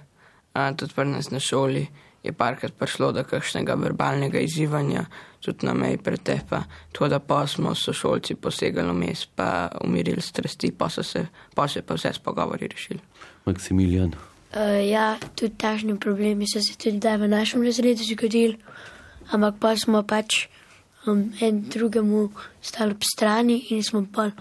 [0.56, 1.88] uh, tudi pri nas na šoli
[2.24, 5.06] je parkrat prišlo do kakšnega verbalnega izzivanja,
[5.40, 6.64] tudi na meji pretepa.
[6.92, 11.82] Tako da pa smo sošolci posegali vmes, pa umirili strasti, pa so se pa, se
[11.82, 13.00] pa vse s pogovori rešili.
[13.46, 14.14] Maksimilijan.
[14.56, 18.58] Uh, ja, tudi tažni problemi so se tudi v našem razredu zgodili,
[19.32, 20.48] ampak pa smo pač
[21.08, 22.30] um, en drugemu
[22.62, 24.32] stali ob strani in smo pa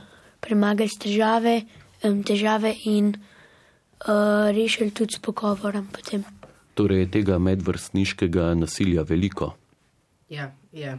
[0.40, 1.62] premagali težave,
[2.04, 5.88] um, težave in uh, rešili tudi s pogovorom.
[5.92, 6.24] Potem.
[6.74, 9.54] Torej je tega medvrstniškega nasilja veliko?
[10.28, 10.98] Ja, ja.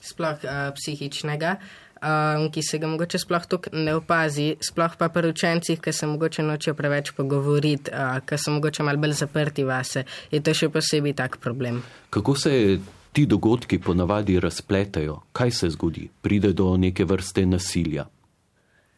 [0.00, 1.56] sploh uh, psihičnega.
[2.00, 6.06] Um, ki se ga mogoče sploh tako ne opazi, sploh pa pri učencih, ki se
[6.08, 10.70] mogoče nočejo preveč pogovoriti, uh, ki so mogoče malo bolj zaprti vase, je to še
[10.72, 11.82] posebej tak problem.
[12.08, 12.78] Kako se je
[13.12, 18.06] ti dogodki ponavadi razpletejo, kaj se zgodi, pride do neke vrste nasilja.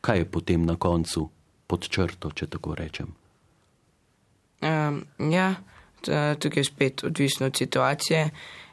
[0.00, 1.28] Kaj je potem na koncu
[1.66, 3.14] pod črto, če tako rečem?
[4.62, 5.54] Um, ja,
[6.38, 8.28] tukaj je spet odvisno od situacije.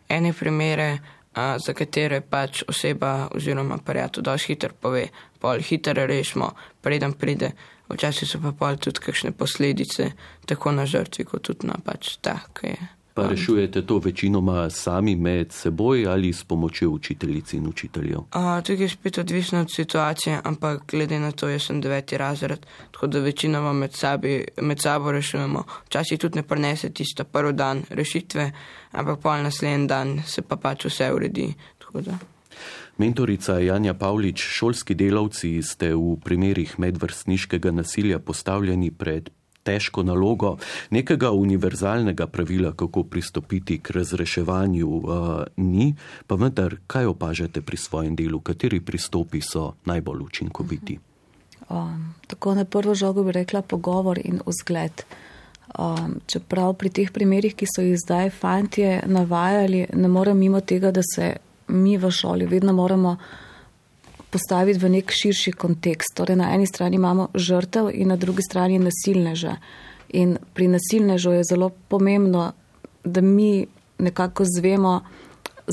[0.09, 0.97] Ene primere,
[1.33, 5.07] a, za katere pač oseba oziroma prijatelj dosti hitro pove,
[5.39, 7.51] pol hitro rešimo, preden pride.
[7.89, 10.11] Včasih so pa pol tudi kakšne posledice,
[10.45, 12.98] tako na žrtvi, kot tudi na pač tak, ki je.
[13.13, 18.19] Pa rešujete to večinoma sami med seboj ali s pomočjo učiteljic in učiteljev?
[18.63, 23.07] Tukaj je spet odvisno od situacije, ampak glede na to, jaz sem deveti razred, tako
[23.07, 25.63] da večinoma med, sabi, med sabo rešujemo.
[25.85, 28.51] Včasih tudi ne prenese tisto prvi dan rešitve,
[28.91, 31.53] ampak pol naslednji dan se pa pač vse uredi.
[32.97, 39.29] Mentorica Janja Pavlič, šolski delavci ste v primerih medvrstniškega nasilja postavljeni pred
[39.63, 40.57] težko nalogo,
[40.89, 45.93] nekega univerzalnega pravila, kako pristopiti k razreševanju, uh, ni,
[46.27, 50.99] pa vendar, kaj opažate pri svojem delu, kateri pristopi so najbolj učinkoviti?
[51.69, 55.03] Um, tako na prvo žogo bi rekla pogovor in vzgled.
[55.77, 60.91] Um, čeprav pri teh primerih, ki so jih zdaj fantje navajali, ne morem mimo tega,
[60.91, 61.35] da se
[61.67, 63.17] mi v šoli vedno moramo
[64.29, 66.15] postaviti v nek širši kontekst.
[66.15, 69.55] Torej, na eni strani imamo žrtev in na drugi strani nasilneža.
[70.09, 72.51] In pri nasilnežu je zelo pomembno,
[73.03, 73.65] da mi
[73.99, 75.01] nekako zvemo,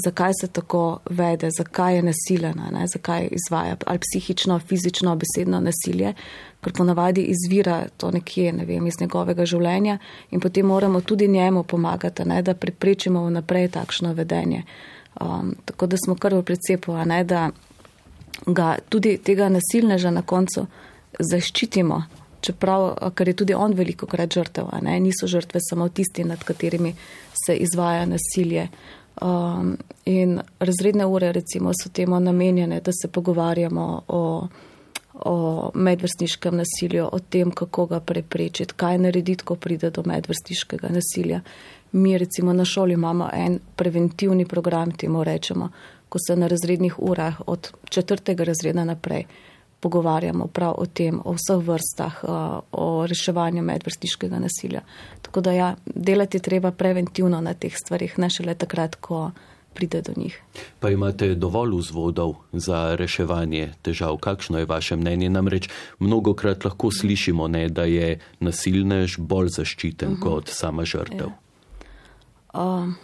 [0.04, 6.12] zakaj se tako vede, zakaj je nasilena, ne, zakaj izvaja ali psihično, fizično, besedno nasilje,
[6.60, 9.98] ker ponavadi izvira to nekje ne vem, iz njegovega življenja
[10.30, 14.64] in potem moramo tudi njemu pomagati, ne, da preprečimo vnaprej takšno vedenje.
[15.20, 17.50] Um, tako da smo kar v precepu, ne, da
[18.46, 20.66] ga tudi tega nasilneža na koncu
[21.18, 22.02] zaščitimo,
[22.40, 24.98] čeprav, ker je tudi on veliko krat žrtev, ne?
[25.00, 26.94] niso žrtve samo tisti, nad katerimi
[27.46, 28.68] se izvaja nasilje.
[29.16, 34.48] Um, in razredne ure recimo so temu namenjene, da se pogovarjamo o,
[35.14, 41.40] o medvrstniškem nasilju, o tem, kako ga preprečiti, kaj narediti, ko pride do medvrstniškega nasilja.
[41.92, 45.70] Mi recimo na šoli imamo en preventivni program, temu rečemo,
[46.16, 49.24] ko se na razrednih urah od četrtega razreda naprej
[49.80, 52.24] pogovarjamo prav o tem, o vseh vrstah,
[52.72, 54.80] o reševanju medvrstiškega nasilja.
[55.22, 59.30] Tako da ja, delati treba preventivno na teh stvarih, ne šele takrat, ko
[59.74, 60.40] pride do njih.
[60.80, 64.16] Pa imate dovolj vzvodov za reševanje težav?
[64.16, 65.28] Kakšno je vaše mnenje?
[65.30, 70.22] Namreč mnogo krat lahko slišimo, ne, da je nasilnež bolj zaščiten uh mhm.
[70.22, 70.32] -huh.
[70.32, 71.28] kot sama žrtev.
[71.28, 72.62] Ja.
[72.62, 72.96] Um,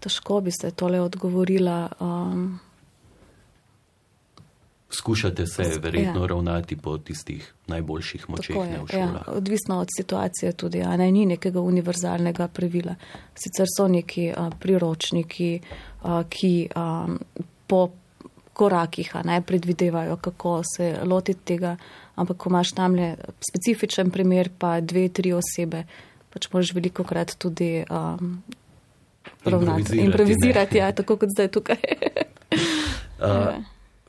[0.00, 1.88] težko bi se tole odgovorila.
[2.00, 2.58] Um,
[4.90, 6.26] Skušate se verjetno ja.
[6.26, 9.26] ravnati po tistih najboljših močeh v ja, šolah.
[9.26, 12.94] Ja, odvisno od situacije tudi, a ne ni nekega univerzalnega pravila.
[13.34, 15.60] Sicer so neki a, priročniki,
[16.02, 17.06] a, ki a,
[17.66, 17.88] po
[18.52, 21.76] korakih a ne predvidevajo, kako se lotiti tega,
[22.14, 23.14] ampak ko imaš tam le
[23.50, 25.84] specifičen primer, pa dve, tri osebe,
[26.32, 28.16] pač moraš veliko krat tudi a,
[29.44, 31.76] ravnati, improvizirati, improvizirati ja, tako kot zdaj tukaj.
[33.24, 33.64] uh,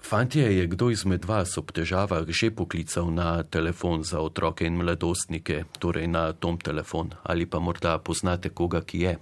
[0.09, 5.63] Fantje, je kdo izmed vas ob težavah že poklical na telefon za otroke in mladostnike,
[5.79, 9.17] torej na tom telefon, ali pa morda poznate koga, ki je?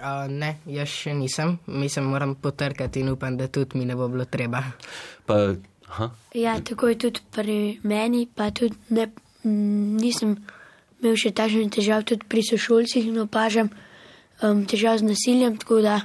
[0.00, 4.08] Uh, ne, jaz še nisem, mislim, moram potrkati in upam, da tudi mi ne bo
[4.08, 4.62] bilo treba.
[5.26, 5.54] Pa,
[6.34, 9.10] ja, tako je tudi pri meni, pa tudi ne,
[9.44, 10.38] nisem
[10.98, 13.68] imel še takšnih težav, tudi pri sošolcih in opažam
[14.44, 16.00] um, težav z nasiljem, tako da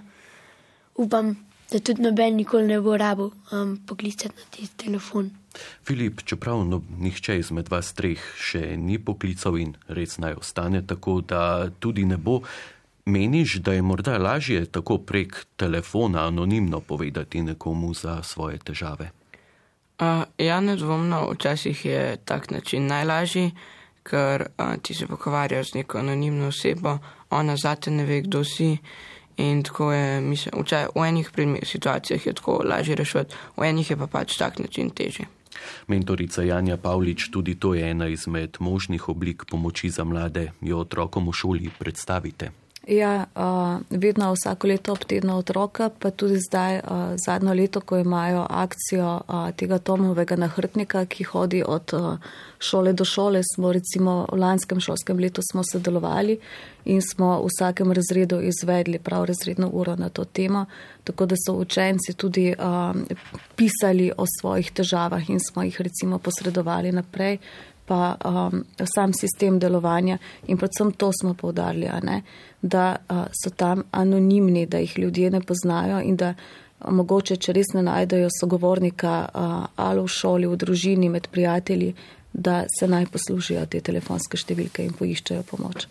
[0.95, 1.35] upam,
[1.71, 5.29] da tudi noben nikoli ne bo rabo um, poklicati na ti telefon.
[5.83, 11.21] Filip, čeprav no, nihče izmed vas treh še ni poklical in res naj ostane tako,
[11.21, 12.41] da tudi ne bo,
[13.09, 19.11] meniš, da je morda lažje tako prek telefona anonimno povedati nekomu za svoje težave?
[19.99, 23.51] Uh, ja, nedvomno, včasih je tak način najlažji,
[24.03, 26.97] ker uh, ti se pogovarjaš z neko anonimno osebo,
[27.29, 28.77] ona zate ne ve, kdo si.
[29.39, 31.29] In tako je, mislim, včaj, v enih
[31.63, 35.25] situacijah je tako lažje rešiti, v enih je pa pač tak način težji.
[35.87, 41.27] Mentorica Janja Pavlič, tudi to je ena izmed možnih oblik pomoči za mlade, jo otrokom
[41.29, 42.51] v šoli predstavite.
[42.89, 47.97] Ja, uh, vedno vsako leto ob tednu otroka, pa tudi zdaj uh, zadnjo leto, ko
[47.97, 52.17] imajo akcijo uh, tega Tomovega nahrtnika, ki hodi od uh,
[52.59, 56.39] šole do šole, smo recimo v lanskem šolskem letu smo sodelovali
[56.85, 60.65] in smo v vsakem razredu izvedli prav razredno uro na to temo,
[61.03, 62.95] tako da so učenci tudi uh,
[63.55, 67.37] pisali o svojih težavah in smo jih recimo posredovali naprej
[67.89, 72.21] pa um, sam sistem delovanja in predvsem to smo povdarjali,
[72.61, 77.53] da uh, so tam anonimni, da jih ljudje ne poznajo in da uh, mogoče, če
[77.55, 81.93] res ne najdejo sogovornika uh, ali v šoli, v družini, med prijatelji,
[82.33, 85.87] da se naj poslužijo te telefonske številke in poiščejo pomoč.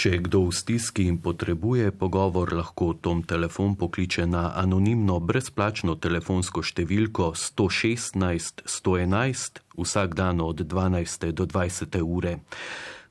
[0.00, 5.98] Če je kdo v stiski in potrebuje pogovor, lahko Tom telefon pokliče na anonimno brezplačno
[6.00, 11.26] telefonsko številko 116 111 vsak dan od 12.
[11.36, 12.00] do 20.
[12.00, 12.32] ure.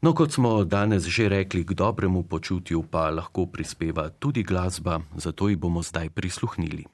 [0.02, 5.46] No, kot smo danes že rekli, k dobremu počutju pa lahko prispeva tudi glasba, zato
[5.46, 6.90] ji bomo zdaj prisluhnili.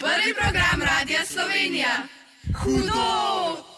[0.00, 2.08] Prvi program Radia Slovenija.
[2.56, 3.73] Hudo!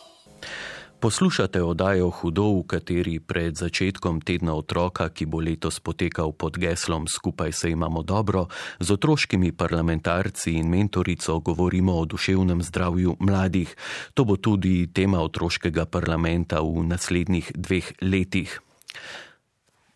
[1.07, 7.07] Poslušate oddajo Hudo, v kateri pred začetkom tedna otroka, ki bo letos potekal pod geslom
[7.07, 8.51] Skupaj se imamo dobro,
[8.83, 13.71] z otroškimi parlamentarci in mentorico govorimo o duševnem zdravju mladih.
[14.19, 18.59] To bo tudi tema otroškega parlamenta v naslednjih dveh letih.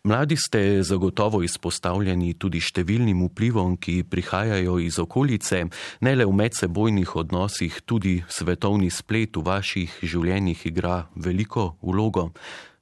[0.03, 5.59] Mladi ste zagotovo izpostavljeni tudi številnim vplivom, ki prihajajo iz okolice,
[6.01, 12.31] ne le v medsebojnih odnosih, tudi svetovni splet v vaših življenjih igra veliko vlogo.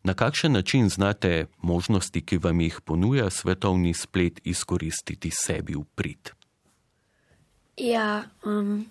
[0.07, 6.31] Na kakšen način znate možnosti, ki vam jih ponuja svetovni splet, izkoristiti sebi v prid?
[7.83, 8.85] Ja, um,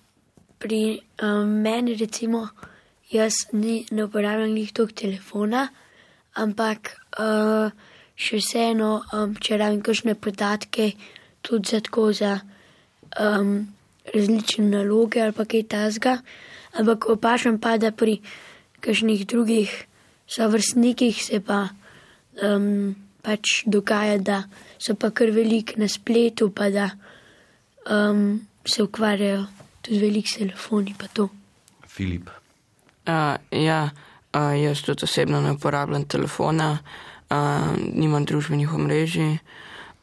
[0.60, 2.50] pri um, meni recimo,
[3.08, 5.70] jaz ni, ne uporabljam njih tog telefona,
[6.36, 6.98] ampak.
[7.16, 10.92] Uh, še vseeno, um, če rabim kakšne podatke,
[11.46, 12.34] tudi za tako za
[13.14, 13.68] um,
[14.10, 16.18] različne naloge ali pa kaj tasga.
[16.78, 18.18] Ampak opažam pa, da pri
[18.82, 19.70] kakšnih drugih
[20.28, 21.68] sovrstnikih se pa
[22.42, 24.42] um, pač dogaja, da
[24.78, 26.90] so pa kar velik na spletu, pa da
[27.86, 29.46] um, se ukvarjajo
[29.82, 31.30] tudi velik telefoni pa to.
[31.86, 32.28] Filip.
[33.08, 33.88] Uh, ja,
[34.34, 37.07] uh, jaz tudi osebno ne uporabljam telefona uh,
[37.94, 39.38] nimam družbenih omrežij,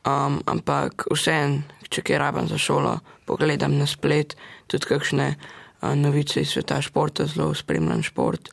[0.05, 4.35] um, ampak vseeno, če kaj rabim za šolo, pogledam na splet,
[4.67, 8.49] tudi kakšne uh, novice iz sveta športa, zelo spremljam šport.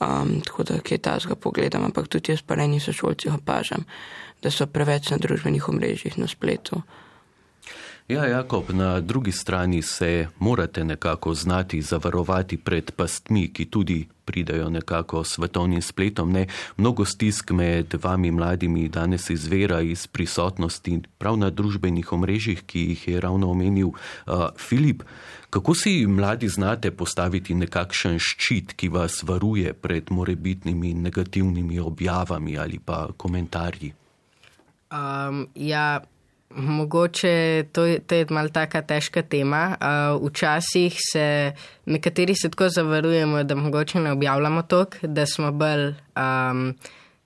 [0.00, 3.86] Um, tako da kaj tasga pogledam, ampak tudi jaz pa eni sošolci opažam,
[4.42, 6.82] da so preveč na družbenih omrežjih na spletu.
[8.08, 14.68] Ja, Jakob, na drugi strani se morate nekako znati zavarovati pred pastmi, ki tudi pridajo
[14.70, 16.32] nekako svetovnim spletom.
[16.32, 16.46] Ne?
[16.76, 23.08] Mnogo stisk med vami mladimi danes izvira iz prisotnosti prav na družbenih omrežjih, ki jih
[23.08, 25.02] je ravno omenil uh, Filip.
[25.50, 32.78] Kako si mladi znate postaviti nekakšen ščit, ki vas varuje pred morebitnimi negativnimi objavami ali
[32.78, 33.94] pa komentarji?
[34.90, 36.00] Um, ja,
[36.50, 39.76] Mogoče to je, to je malo taka težka tema.
[39.80, 41.52] Uh, včasih se
[41.86, 46.74] nekateri se tako zavarujemo, da mogoče ne objavljamo tok, da smo bolj um,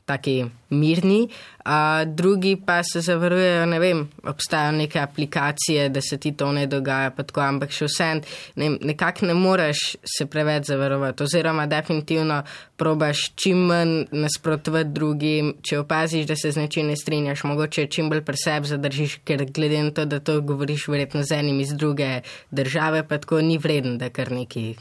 [0.04, 1.28] taki mirni,
[1.64, 6.66] a drugi pa se zavarujejo, ne vem, obstajajo neke aplikacije, da se ti to ne
[6.66, 8.08] dogaja, pa tako, ampak še vse
[8.56, 9.84] ne, nekako ne moreš
[10.16, 12.40] se preveč zavarovati, oziroma definitivno
[12.76, 18.10] probaš čim manj nasprotovati drugim, če opaziš, da se z nečim ne strinjaš, mogoče čim
[18.10, 21.74] bolj pri sebi zadržiš, ker glede na to, da to govoriš verjetno z enim iz
[21.76, 22.20] druge
[22.50, 24.74] države, pa tako ni vreden, da kar neki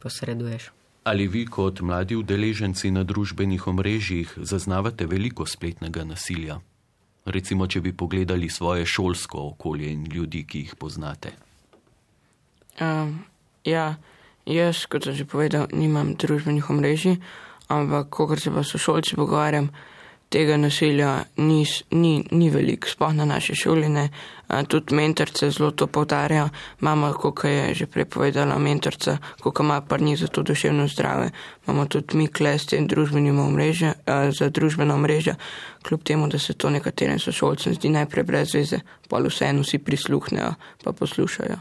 [0.00, 0.72] posreduješ.
[1.10, 6.60] Ali vi kot mladi udeleženci na družbenih omrežjih zaznavate veliko spletnega nasilja?
[7.26, 11.32] Recimo, če bi pogledali svoje šolsko okolje in ljudi, ki jih poznate.
[12.78, 13.24] Um,
[13.66, 13.96] ja,
[14.46, 17.18] jaz, kot sem že povedal, nimam družbenih omrežij,
[17.66, 19.72] ampak, ko se pa so šolci pogovarjam,
[20.30, 23.88] tega nasilja ni, ni, ni veliko, sploh na naši šoli.
[23.88, 24.08] Ne.
[24.68, 26.48] Tudi mentorce zelo to povdarja.
[26.80, 31.30] Mama, kot je že prepovedala, mentorca, koliko ima pa ni za to duševno zdrave.
[31.66, 33.92] Imamo tudi mi kleste in družbenimo omrežje,
[34.30, 35.34] za družbeno omrežje,
[35.82, 40.54] kljub temu, da se to nekaterim sošolcem zdi najprej brez veze, pa vseeno vsi prisluhnejo,
[40.84, 41.58] pa poslušajo.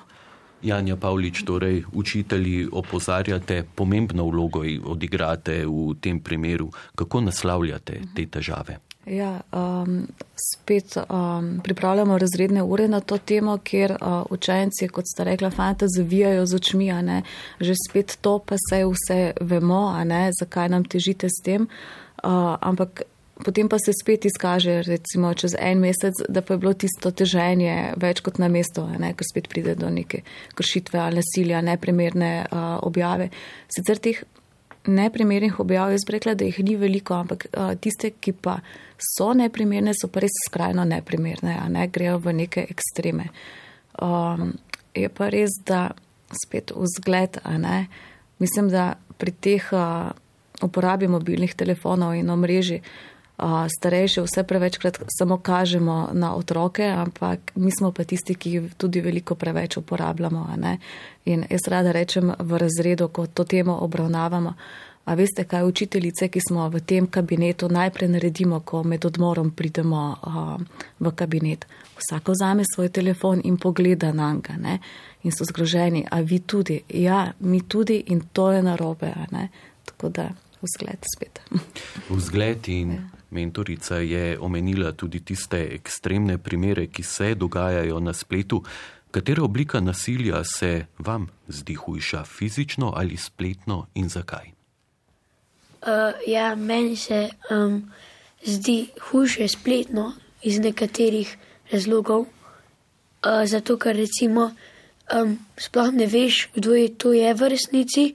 [0.61, 6.69] Janja Pavlič, torej učitelji opozarjate, pomembno vlogo odigrate v tem primeru.
[6.95, 8.79] Kako naslavljate te težave?
[9.09, 15.23] Ja, um, spet um, pripravljamo razredne ure na to temo, kjer uh, učenci, kot sta
[15.23, 16.91] rekla, fanta zavijajo z očmi,
[17.59, 19.95] že spet to, pa se vse vemo,
[20.39, 21.67] zakaj nam težite s tem.
[22.23, 23.01] Uh, ampak
[23.45, 27.93] potem pa se spet izkaže, recimo čez en mesec, da pa je bilo tisto teženje
[27.99, 30.23] več kot na mesto, ne, ker spet pride do neke
[30.59, 33.29] kršitve ali nasilja, neprimerne uh, objave.
[33.71, 34.21] Sicer teh
[34.89, 38.59] neprimernih objav jaz rekla, da jih ni veliko, ampak uh, tiste, ki pa
[38.99, 43.29] so neprimerne, so pa res skrajno neprimerne, a ne grejo v neke ekstreme.
[44.03, 44.53] Um,
[44.95, 45.89] je pa res, da
[46.43, 47.77] spet vzgled, a ne,
[48.43, 50.11] mislim, da pri teh uh,
[50.63, 52.81] uporabi mobilnih telefonov in omrežij,
[53.69, 59.35] starejše vse prevečkrat samo kažemo na otroke, ampak mi smo pa tisti, ki tudi veliko
[59.35, 60.47] preveč uporabljamo.
[61.25, 64.53] In jaz rada rečem v razredu, ko to temo obravnavamo.
[65.05, 70.01] A veste, kaj učiteljice, ki smo v tem kabinetu, najprej naredimo, ko med odmorom pridemo
[70.21, 70.59] uh,
[70.99, 71.65] v kabinet.
[71.97, 74.77] Vsako vzame svoj telefon in pogleda na njega
[75.23, 76.05] in so zgroženi.
[76.11, 76.81] A vi tudi?
[76.89, 79.13] Ja, mi tudi in to je narobe.
[79.85, 80.29] Tako da
[80.61, 81.41] vzgled spet.
[82.09, 82.91] Vzgled in.
[82.91, 83.18] Ja.
[83.31, 88.63] Mentorica je omenila tudi tiste ekstremne primere, ki se dogajajo na spletu.
[89.11, 94.51] Katera oblika nasilja se vam zdi hujša, fizično ali spletno in zakaj?
[95.81, 97.91] Uh, ja, meni se um,
[98.45, 100.13] zdi hujše spletno
[100.43, 101.37] iz nekaterih
[101.71, 102.19] razlogov.
[102.19, 104.51] Uh, zato, ker recimo
[105.15, 108.05] um, sploh ne veš, kdo je to je v resnici,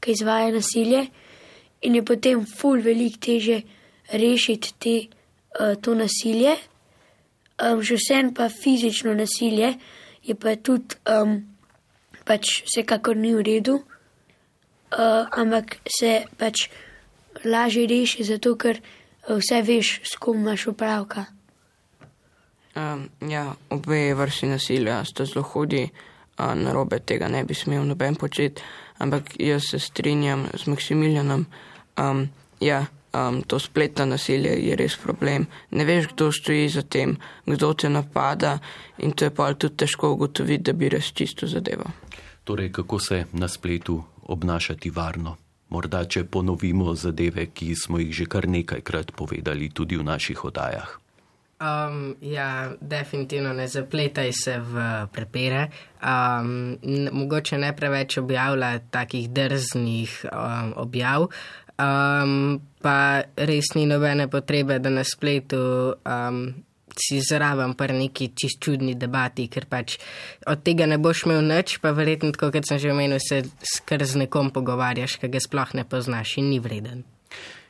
[0.00, 1.06] ki izvaja nasilje,
[1.82, 3.62] in je potem ful veliko teže
[4.12, 4.96] rešiti te,
[5.60, 6.56] uh, to nasilje.
[7.60, 9.74] Um, že vsem pa fizično nasilje
[10.22, 11.44] je pa tudi um,
[12.24, 16.68] pač vsekakor ni v redu, uh, ampak se pač
[17.44, 18.80] lažje reši, zato ker
[19.28, 21.26] vse veš, s kom imaš upravka.
[22.76, 25.88] Um, ja, obe vrsti nasilja sta zelo hudi,
[26.38, 28.62] uh, na robe tega ne bi smel noben početi,
[28.98, 31.46] ampak jaz se strinjam z Maksimilijanom.
[31.98, 32.28] Um,
[32.60, 35.46] ja, um, to spletno nasilje je res problem.
[35.70, 38.58] Ne veš, kdo stoji za tem, kdo te napada
[38.98, 41.90] in to je pa tudi težko ugotoviti, da bi res čisto zadevo.
[42.44, 45.36] Torej, kako se na spletu obnašati varno?
[45.70, 50.98] Morda, če ponovimo zadeve, ki smo jih že kar nekajkrat povedali tudi v naših odajah.
[51.60, 55.68] Um, ja, definitivno ne zapletaj se v prepere.
[56.00, 56.78] Um,
[57.12, 61.28] mogoče ne preveč objavlja takih drznih um, objav,
[61.80, 65.60] Um, pa res ni nobene potrebe, da na spletu
[65.96, 66.40] um,
[66.96, 69.96] si zraven pri neki čist čudni debati, ker pač
[70.50, 74.26] od tega ne boš imel nič, pa verjetno, kot sem že omenil, se skr z
[74.26, 77.06] nekom pogovarjaš, ki ga sploh ne poznaš in ni vreden.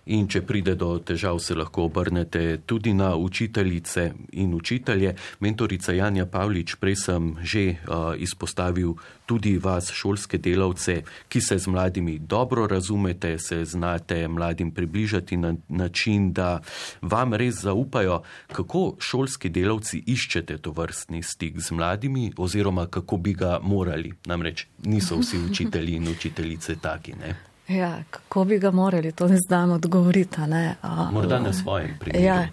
[0.07, 5.15] In če pride do težav, se lahko obrnete tudi na učiteljice in učitelje.
[5.41, 8.95] Mentorica Janja Pavlič, prej sem že uh, izpostavil
[9.27, 15.55] tudi vas, šolske delavce, ki se z mladimi dobro razumete, se znate mladim približati na
[15.69, 16.61] način, da
[17.03, 18.23] vam res zaupajo.
[18.53, 24.13] Kako šolski delavci iščete to vrstni stik z mladimi oziroma kako bi ga morali?
[24.27, 27.50] Namreč niso vsi učitelji in učiteljice taki, ne?
[27.71, 30.41] Ja, kako bi ga morali, to ne znam odgovoriti.
[30.41, 30.75] Ne?
[30.83, 32.25] A, Morda na svojem primeru.
[32.25, 32.49] Ja,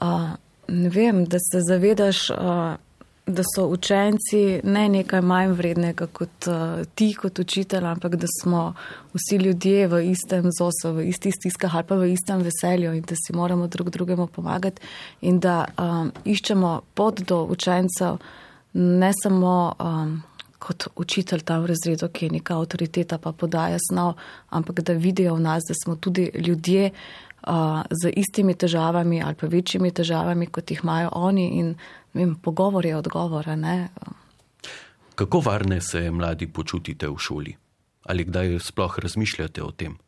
[0.00, 0.34] a,
[0.68, 2.76] ne vem, da se zavedaš, a,
[3.26, 8.74] da so učenci ne nekaj manj vrednega kot a, ti kot učitelj, ampak da smo
[9.14, 13.14] vsi ljudje v istem zosu, v istih stiskah ali pa v istem veselju in da
[13.26, 14.82] si moramo drug drugemu pomagati
[15.20, 18.18] in da a, iščemo pot do učencev
[18.72, 19.74] ne samo.
[19.78, 20.06] A,
[20.62, 24.14] kot učitelj tam v razredu, ki je neka avtoriteta, pa podaja snov,
[24.50, 29.46] ampak da vidijo v nas, da smo tudi ljudje uh, z istimi težavami ali pa
[29.46, 31.74] večjimi težavami, kot jih imajo oni in
[32.14, 33.56] vem, pogovor je odgovora.
[33.56, 33.88] Ne?
[35.14, 37.56] Kako varne se mladi počutite v šoli?
[38.04, 39.98] Ali kdaj sploh razmišljate o tem?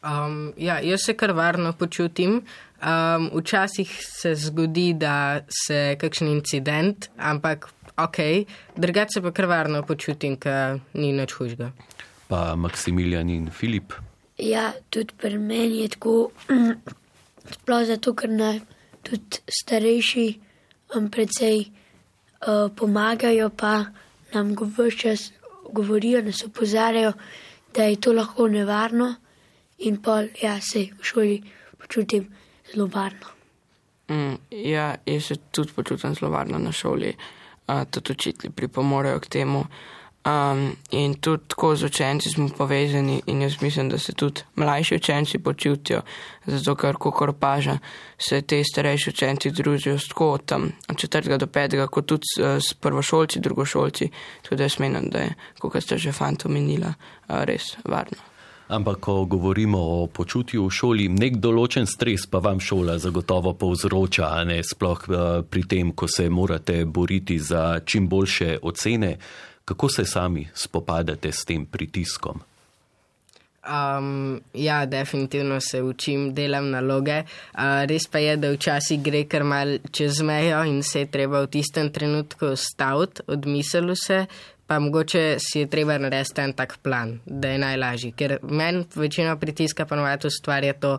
[0.00, 2.40] Um, ja, jaz se kar varno počutim.
[2.80, 7.68] Um, včasih se zgodi, da se kakšen incident, ampak
[8.04, 8.18] ok,
[8.76, 11.70] drugače pa kar varno počutim, ker ni nič hujšega.
[12.28, 13.92] Pa Maksimilijan in Filip.
[14.38, 16.30] Ja, tudi pri meni je tako,
[17.56, 18.60] sploh zato, ker nam
[19.02, 20.26] tudi starejši
[20.96, 23.84] um, precej uh, pomagajo, pa
[24.34, 25.30] nam vse čas
[25.72, 27.12] govorijo, nas opozarjajo,
[27.74, 29.14] da je to lahko nevarno
[29.78, 31.42] in pol, ja, se v šoli
[31.78, 32.26] počutim
[32.72, 33.36] zelo varno.
[34.10, 37.14] Mm, ja, jaz se tudi počutim zelo varno na šoli
[37.90, 39.64] tudi učitelji pripomorejo k temu.
[40.24, 44.94] Um, in tudi tako z učenci smo povezani, in jaz mislim, da se tudi mlajši
[44.94, 46.02] učenci počutijo,
[46.46, 47.78] zato ker, kako opaža,
[48.18, 52.74] se te starejši učenci družijo tako tam od četrtega do petega, kot tudi s, s
[52.74, 54.10] prvošolci, drugošolci.
[54.42, 56.92] Tako da jaz menim, da je, kot ste že fanto menila,
[57.28, 58.29] res varno.
[58.70, 64.28] Ampak, ko govorimo o počutju v šoli, nek določen stres pa vam šola zagotovo povzroča,
[64.46, 69.16] ne sploh eh, pri tem, ko se morate boriti za čim boljše ocene.
[69.66, 72.38] Kako se sami spopadate s tem pritiskom?
[73.60, 77.24] Um, ja, definitivno se učim, delam naloge.
[77.52, 81.42] Uh, res pa je, da včasih gre kar mal čez mejo in se je treba
[81.42, 84.24] v tistem trenutku staviti, odmisliti se,
[84.70, 88.12] pa mogoče si je treba narediti en tak plan, da je najlažji.
[88.12, 90.92] Ker meni večino pritiska ponovadi ustvarja to,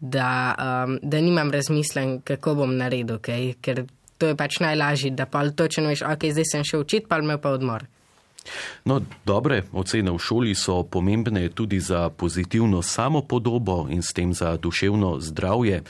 [0.00, 3.52] da, um, da nimam razmislen, kako bom naredil, okay?
[3.60, 3.82] ker
[4.18, 7.36] to je pač najlažji, da pa točno veš, ok, zdaj sem šel učiti, pa me
[7.36, 7.84] pa odmor.
[8.84, 14.56] No, dobre ocene v šoli so pomembne tudi za pozitivno samopodobo in s tem za
[14.56, 15.82] duševno zdravje.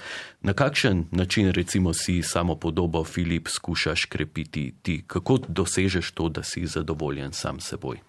[0.42, 5.02] Na kakšen način recimo si samopodobo, Filip, skušaš krepiti ti?
[5.06, 8.07] Kako dosežeš to, da si zadovoljen sam seboj?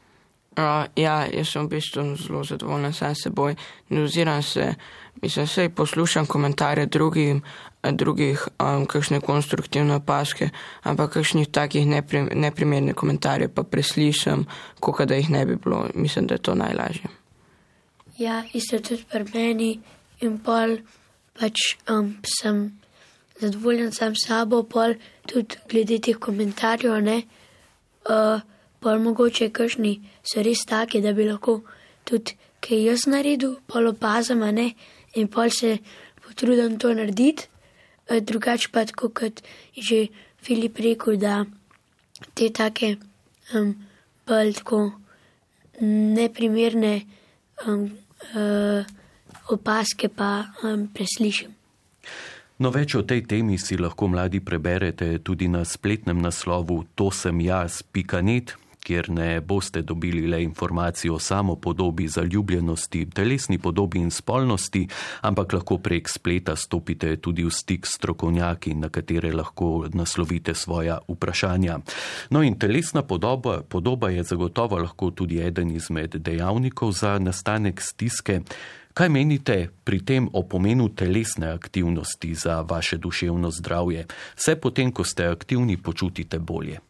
[0.60, 3.56] Uh, ja, jaz sem v bistvu zelo zadovoljen sam seboj.
[3.90, 4.74] Ne oziram se,
[5.22, 7.42] mislim, se poslušam komentarje drugim,
[7.84, 10.50] drugih, um, kakšne konstruktivne opaske,
[10.84, 14.44] ampak kakšnih takih neprim, neprimerne komentarje pa preslišam,
[14.80, 15.86] kot da jih ne bi bilo.
[15.96, 17.08] Mislim, da je to najlažje.
[18.18, 19.72] Ja, isto tudi pri meni
[20.20, 20.82] in pol
[21.40, 21.56] pač
[21.88, 22.66] um, sem
[23.40, 27.22] zadovoljen sam sabo, pol tudi glede teh komentarjev, ne.
[28.04, 28.44] Uh,
[28.80, 31.62] pol mogoče kakšni so res taki, da bi lahko
[32.08, 34.74] tudi kaj jaz naredil, pol opazam, ne,
[35.16, 35.78] in pol se
[36.26, 37.48] potrudim to narediti.
[38.10, 39.42] E, drugače pa tako kot
[39.78, 40.08] že
[40.40, 41.44] Filip rekel, da
[42.34, 42.96] te take
[43.54, 43.74] um,
[44.28, 44.92] bolj tako
[45.82, 47.02] neprimerne
[47.68, 47.90] um,
[48.36, 48.86] uh,
[49.52, 51.52] opaske pa um, preslišim.
[52.60, 57.40] No, več o tej temi si lahko mladi preberete tudi na spletnem naslovu To sem
[57.40, 58.56] jaz, pika net,
[58.90, 64.88] kjer ne boste dobili le informacij o samopodobi, zaljubljenosti, telesni podobi in spolnosti,
[65.22, 70.98] ampak lahko prek spleta stopite tudi v stik s strokovnjaki, na katere lahko naslovite svoja
[71.08, 71.78] vprašanja.
[72.30, 78.42] No in telesna podoba, podoba je zagotovo lahko tudi eden izmed dejavnikov za nastanek stiske.
[78.94, 84.08] Kaj menite pri tem o pomenu telesne aktivnosti za vaše duševno zdravje?
[84.36, 86.89] Se potem, ko ste aktivni, počutite bolje?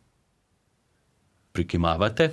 [1.60, 2.32] Prikimavate,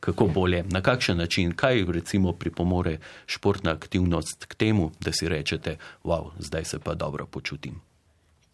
[0.00, 5.76] kako bolje, na kakšen način, kaj recimo pripomore športna aktivnost k temu, da si rečete,
[6.04, 7.80] wow, zdaj se pa dobro počutim.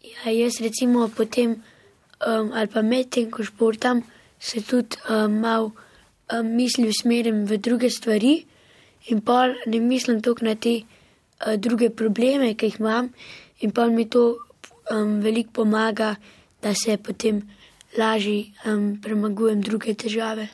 [0.03, 4.03] Ja, jaz recimo potem um, ali pa med tem, ko športam,
[4.39, 8.43] se tudi um, mal um, misli usmerim v druge stvari
[9.09, 13.09] in pa ne mislim toliko na te uh, druge probleme, ki jih imam,
[13.59, 14.37] in pa mi to
[14.91, 16.15] um, veliko pomaga,
[16.61, 17.41] da se potem
[17.97, 20.47] lažje um, premagujem druge težave.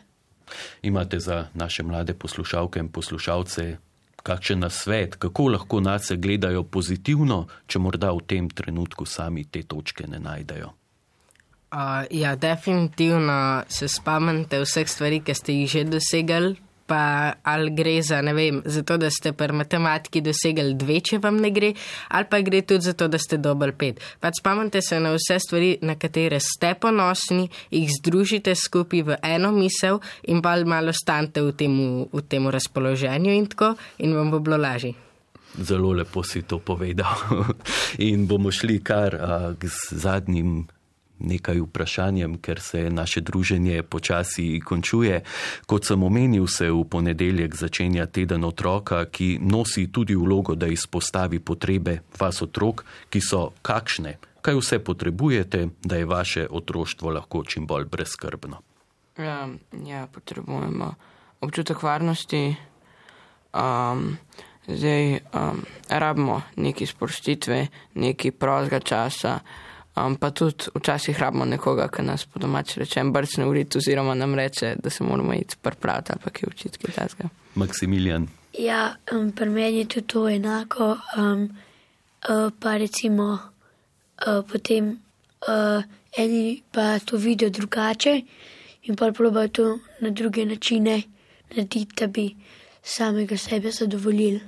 [0.81, 3.77] Imate za naše mlade poslušalke in poslušalce
[4.23, 10.07] kakšen nasvet, kako lahko nas gledajo pozitivno, če morda v tem trenutku sami te točke
[10.07, 10.73] ne najdejo?
[11.69, 16.55] Uh, ja, definitivno se spomnite vseh stvari, ki ste jih že dosegli,
[16.89, 21.37] pa ali gre za, ne vem, zato, da ste pri matematiki dosegli dve, če vam
[21.41, 21.73] ne gre,
[22.09, 24.01] ali pa gre tudi za to, da ste dobil pet.
[24.19, 29.53] Pač spomnite se na vse stvari, na katere ste ponosni, jih združite skupaj v eno
[29.55, 31.75] misel in pa malo stante v tem,
[32.09, 34.95] v tem razpoloženju in tako in vam bo bilo lažje.
[35.59, 37.09] Zelo lepo si to povedal.
[38.09, 40.67] in bomo šli kar uh, k zadnjim
[41.19, 45.23] nekaj vprašanjem, ker se naše druženje počasi končuje.
[45.65, 51.39] Kot sem omenil, se v ponedeljek začenja teden otroka, ki nosi tudi vlogo, da izpostavi
[51.39, 57.67] potrebe vas otrok, ki so kakšne, kaj vse potrebujete, da je vaše otroštvo lahko čim
[57.67, 58.61] bolj brezkrbno.
[59.17, 59.49] Ja,
[59.85, 60.93] ja potrebujemo
[61.41, 62.55] občutek varnosti.
[63.53, 64.17] Um,
[64.67, 69.39] zdaj um, rabimo neki sprostitve, neki prostega časa.
[69.95, 74.35] Um, pa tudi včasih rabimo nekoga, ki nas po domači reče, brcne urit, oziroma nam
[74.35, 77.29] reče, da se moramo iti pripraviti ali pa kaj učiti kitajskega.
[77.55, 78.27] Maksimilijan.
[78.59, 80.97] Ja, um, pri meni je tudi to enako.
[81.17, 81.49] Um,
[82.29, 83.39] uh, pa recimo
[84.27, 84.89] uh, potem
[85.47, 85.83] uh,
[86.17, 88.21] eni pa to vidijo drugače
[88.83, 91.01] in pa probajo to na druge načine
[91.49, 92.35] narediti, da bi
[92.83, 94.39] samega sebe zadovoljili.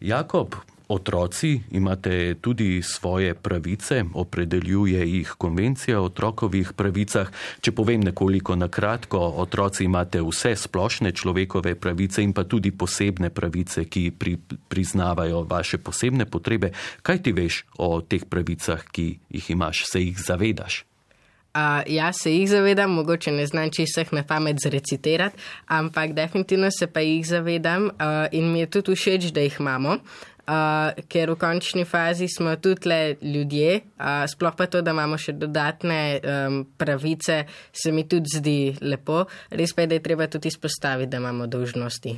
[0.00, 0.54] Jakob,
[0.88, 7.30] Otroci imate tudi svoje pravice, opredeljuje jih konvencija o otrokovih pravicah.
[7.60, 13.30] Če povem nekoliko na kratko, otroci imate vse splošne človekove pravice in pa tudi posebne
[13.30, 14.36] pravice, ki pri,
[14.68, 16.74] priznavajo vaše posebne potrebe.
[17.02, 20.84] Kaj ti veš o teh pravicah, ki jih imaš, se jih zavedaš?
[21.54, 26.70] Uh, ja, se jih zavedam, mogoče ne znam čisto vseh na pamet zrecitirati, ampak definitivno
[26.70, 29.88] se pa jih zavedam uh, in mi je tudi všeč, da jih imamo.
[29.88, 35.18] Uh, ker v končni fazi smo tudi le ljudje, uh, sploh pa to, da imamo
[35.18, 39.24] še dodatne um, pravice, se mi tudi zdi lepo.
[39.50, 42.16] Res pa je, da je treba tudi izpostaviti, da imamo dožnosti.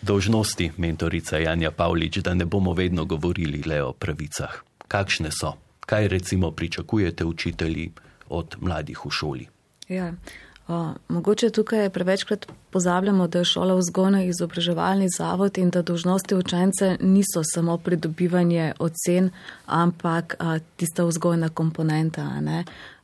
[0.00, 4.62] Dožnosti, mentorica Janja Pavlič, da ne bomo vedno govorili le o pravicah.
[4.88, 5.54] Kakšne so?
[5.86, 7.90] Kaj recimo pričakujete učitelji
[8.30, 9.46] od mladih v šoli?
[9.90, 10.12] Ja.
[11.08, 17.42] Mogoče tukaj prevečkrat pozabljamo, da je šola vzgojno izobraževalni zavod in da dožnosti učence niso
[17.44, 19.30] samo pridobivanje ocen,
[19.66, 22.28] ampak a, tista vzgojna komponenta.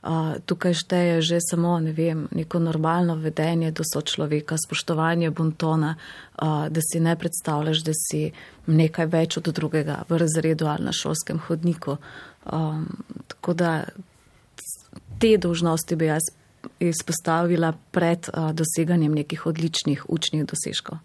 [0.03, 5.95] A, tukaj šteje že samo ne vem, neko normalno vedenje do sočloveka, spoštovanje bontona,
[6.37, 8.31] a, da si ne predstavljaš, da si
[8.67, 11.97] nekaj več od drugega v razredu ali na šolskem hodniku.
[12.45, 12.83] A,
[13.27, 13.85] tako da
[15.19, 16.23] te dožnosti bi jaz
[16.81, 20.99] izpostavila pred doseganjem nekih odličnih učnih dosežkov.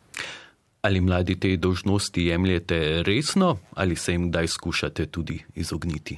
[0.82, 6.18] Ali mladi te dožnosti jemljete resno ali se jim kdaj skušate tudi izogniti?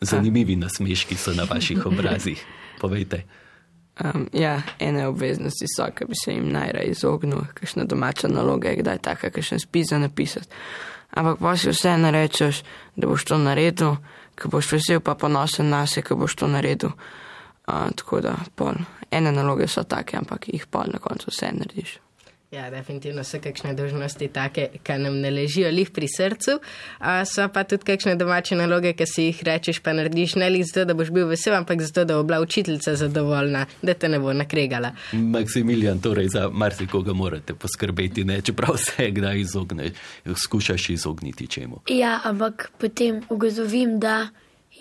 [0.00, 2.44] Zanimivi nasmeški so na vaših obrazih.
[2.80, 3.22] Povejte.
[4.00, 8.76] Um, ja, ene obveznosti so, ki bi se jim najraje izognil, kakšna domača naloga je,
[8.80, 10.48] kdaj taka, kakšen spis za napisati.
[11.10, 12.62] Ampak pa si vse narečeš,
[12.96, 13.96] da boš to naredil,
[14.40, 16.96] ko boš vesel pa ponosen na se, ko boš to naredil.
[17.66, 18.74] A, tako da pol.
[19.10, 21.98] ene naloge so take, ampak jih pol na koncu vse narediš.
[22.52, 26.58] Ja, definitivno so kakšne dožnosti take, ki nam ne ležijo lih pri srcu,
[27.00, 30.60] a so pa tudi kakšne domače naloge, ki si jih rečeš, pa narediš ne le
[30.68, 34.20] zato, da boš bil vesel, ampak zato, da bo bila učiteljica zadovoljna, da te ne
[34.20, 34.92] bo nakregala.
[35.12, 38.42] Maksimilijan, torej za marsikoga morate poskrbeti, ne?
[38.44, 39.96] čeprav se kdaj izogneš,
[40.44, 41.80] skušaš izogniti čemu.
[41.88, 44.26] Ja, ampak potem ugotovim, da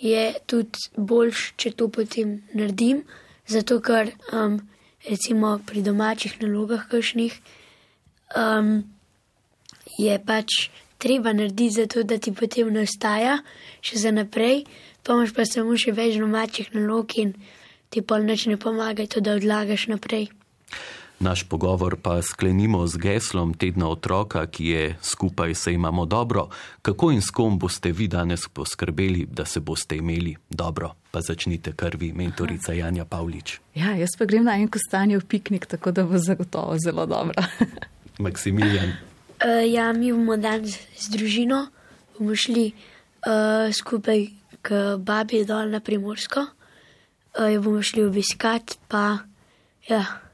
[0.02, 3.04] je tudi boljš, če to potem naredim,
[3.47, 4.58] zato ker um,
[5.06, 7.38] recimo pri domačih nalogah kakšnih
[8.36, 8.82] um,
[9.99, 10.70] je pač
[11.02, 13.39] treba narediti zato, da ti potem nastaja
[13.82, 14.66] še za naprej,
[15.04, 17.34] pa imaš pa samo še več domačih nalog in
[17.89, 20.30] ti pol noč ne pomaga, to da odlagaš naprej.
[21.22, 26.47] Naš pogovor pa sklenimo z geslom tedna otroka, ki je skupaj se imamo dobro.
[26.82, 30.95] Kako in s kom boste vi danes poskrbeli, da se boste imeli dobro?
[31.11, 33.59] Pa začnite kar vi, mentorica Janja Pavlič.
[33.76, 37.43] Ja, jaz pa grem na en kostanje v piknik, tako da bo zagotovo zelo dobro.
[38.26, 38.89] Maksimilijan.
[38.89, 41.67] Uh, ja, mi bomo danes z družino,
[42.17, 44.26] bomo šli uh, skupaj
[44.61, 49.17] k babi dol na Primorsko, uh, jo bomo šli obiskat, pa
[49.86, 50.30] ja.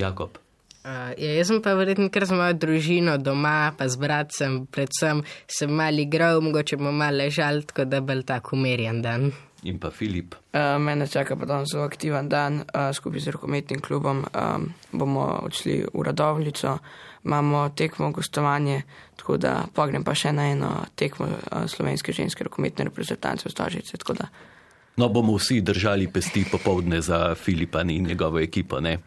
[0.00, 0.38] Jakob.
[0.80, 5.20] Uh, ja, jaz sem pa verjetno kar z mojo družino doma, pa z bratcem, predvsem
[5.44, 9.28] sem mali igral, mogoče bomo malo ležali, tako da bo tako umirjen dan.
[9.68, 10.34] In pa Filip.
[10.56, 15.26] Uh, mene čaka pa danes zelo aktiven dan, uh, skupaj z rokometnim klubom um, bomo
[15.44, 16.78] odšli v Radovljico,
[17.28, 18.82] imamo tekmo gostovanje,
[19.20, 24.00] tako da pogrem pa še na eno tekmo uh, slovenske ženske rokometne reprezentance v Stožice.
[25.00, 28.80] No, bomo vsi držali pesti popovdne za Filipa in njegovo ekipo.
[28.80, 28.98] Ne?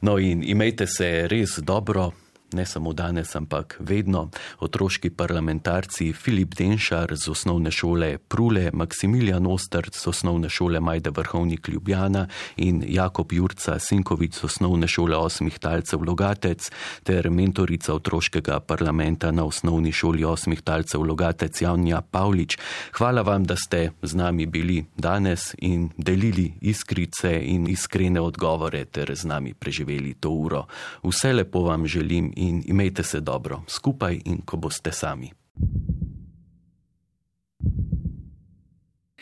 [0.00, 2.10] No, in imejte se res dobro
[2.52, 4.28] ne samo danes, ampak vedno
[4.58, 11.68] otroški parlamentarci Filip Denšar z osnovne šole Prule, Maksimilijan Ostrc z osnovne šole Majda Vrhovnik
[11.68, 12.26] Ljubljana
[12.56, 16.70] in Jakob Jurca Sinkovic z osnovne šole Osmih talcev Logatec
[17.02, 22.58] ter mentorica otroškega parlamenta na osnovni šoli Osmih talcev Logatec Javnja Pavlič.
[22.92, 29.14] Hvala vam, da ste z nami bili danes in delili iskrice in iskrene odgovore ter
[29.14, 30.66] z nami preživeli to uro.
[31.02, 35.30] Vse lepo vam želim in imejte se dobro, skupaj in ko boste sami.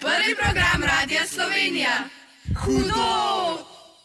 [0.00, 2.04] Prvi program Radia Slovenija.
[2.64, 3.77] Hudo!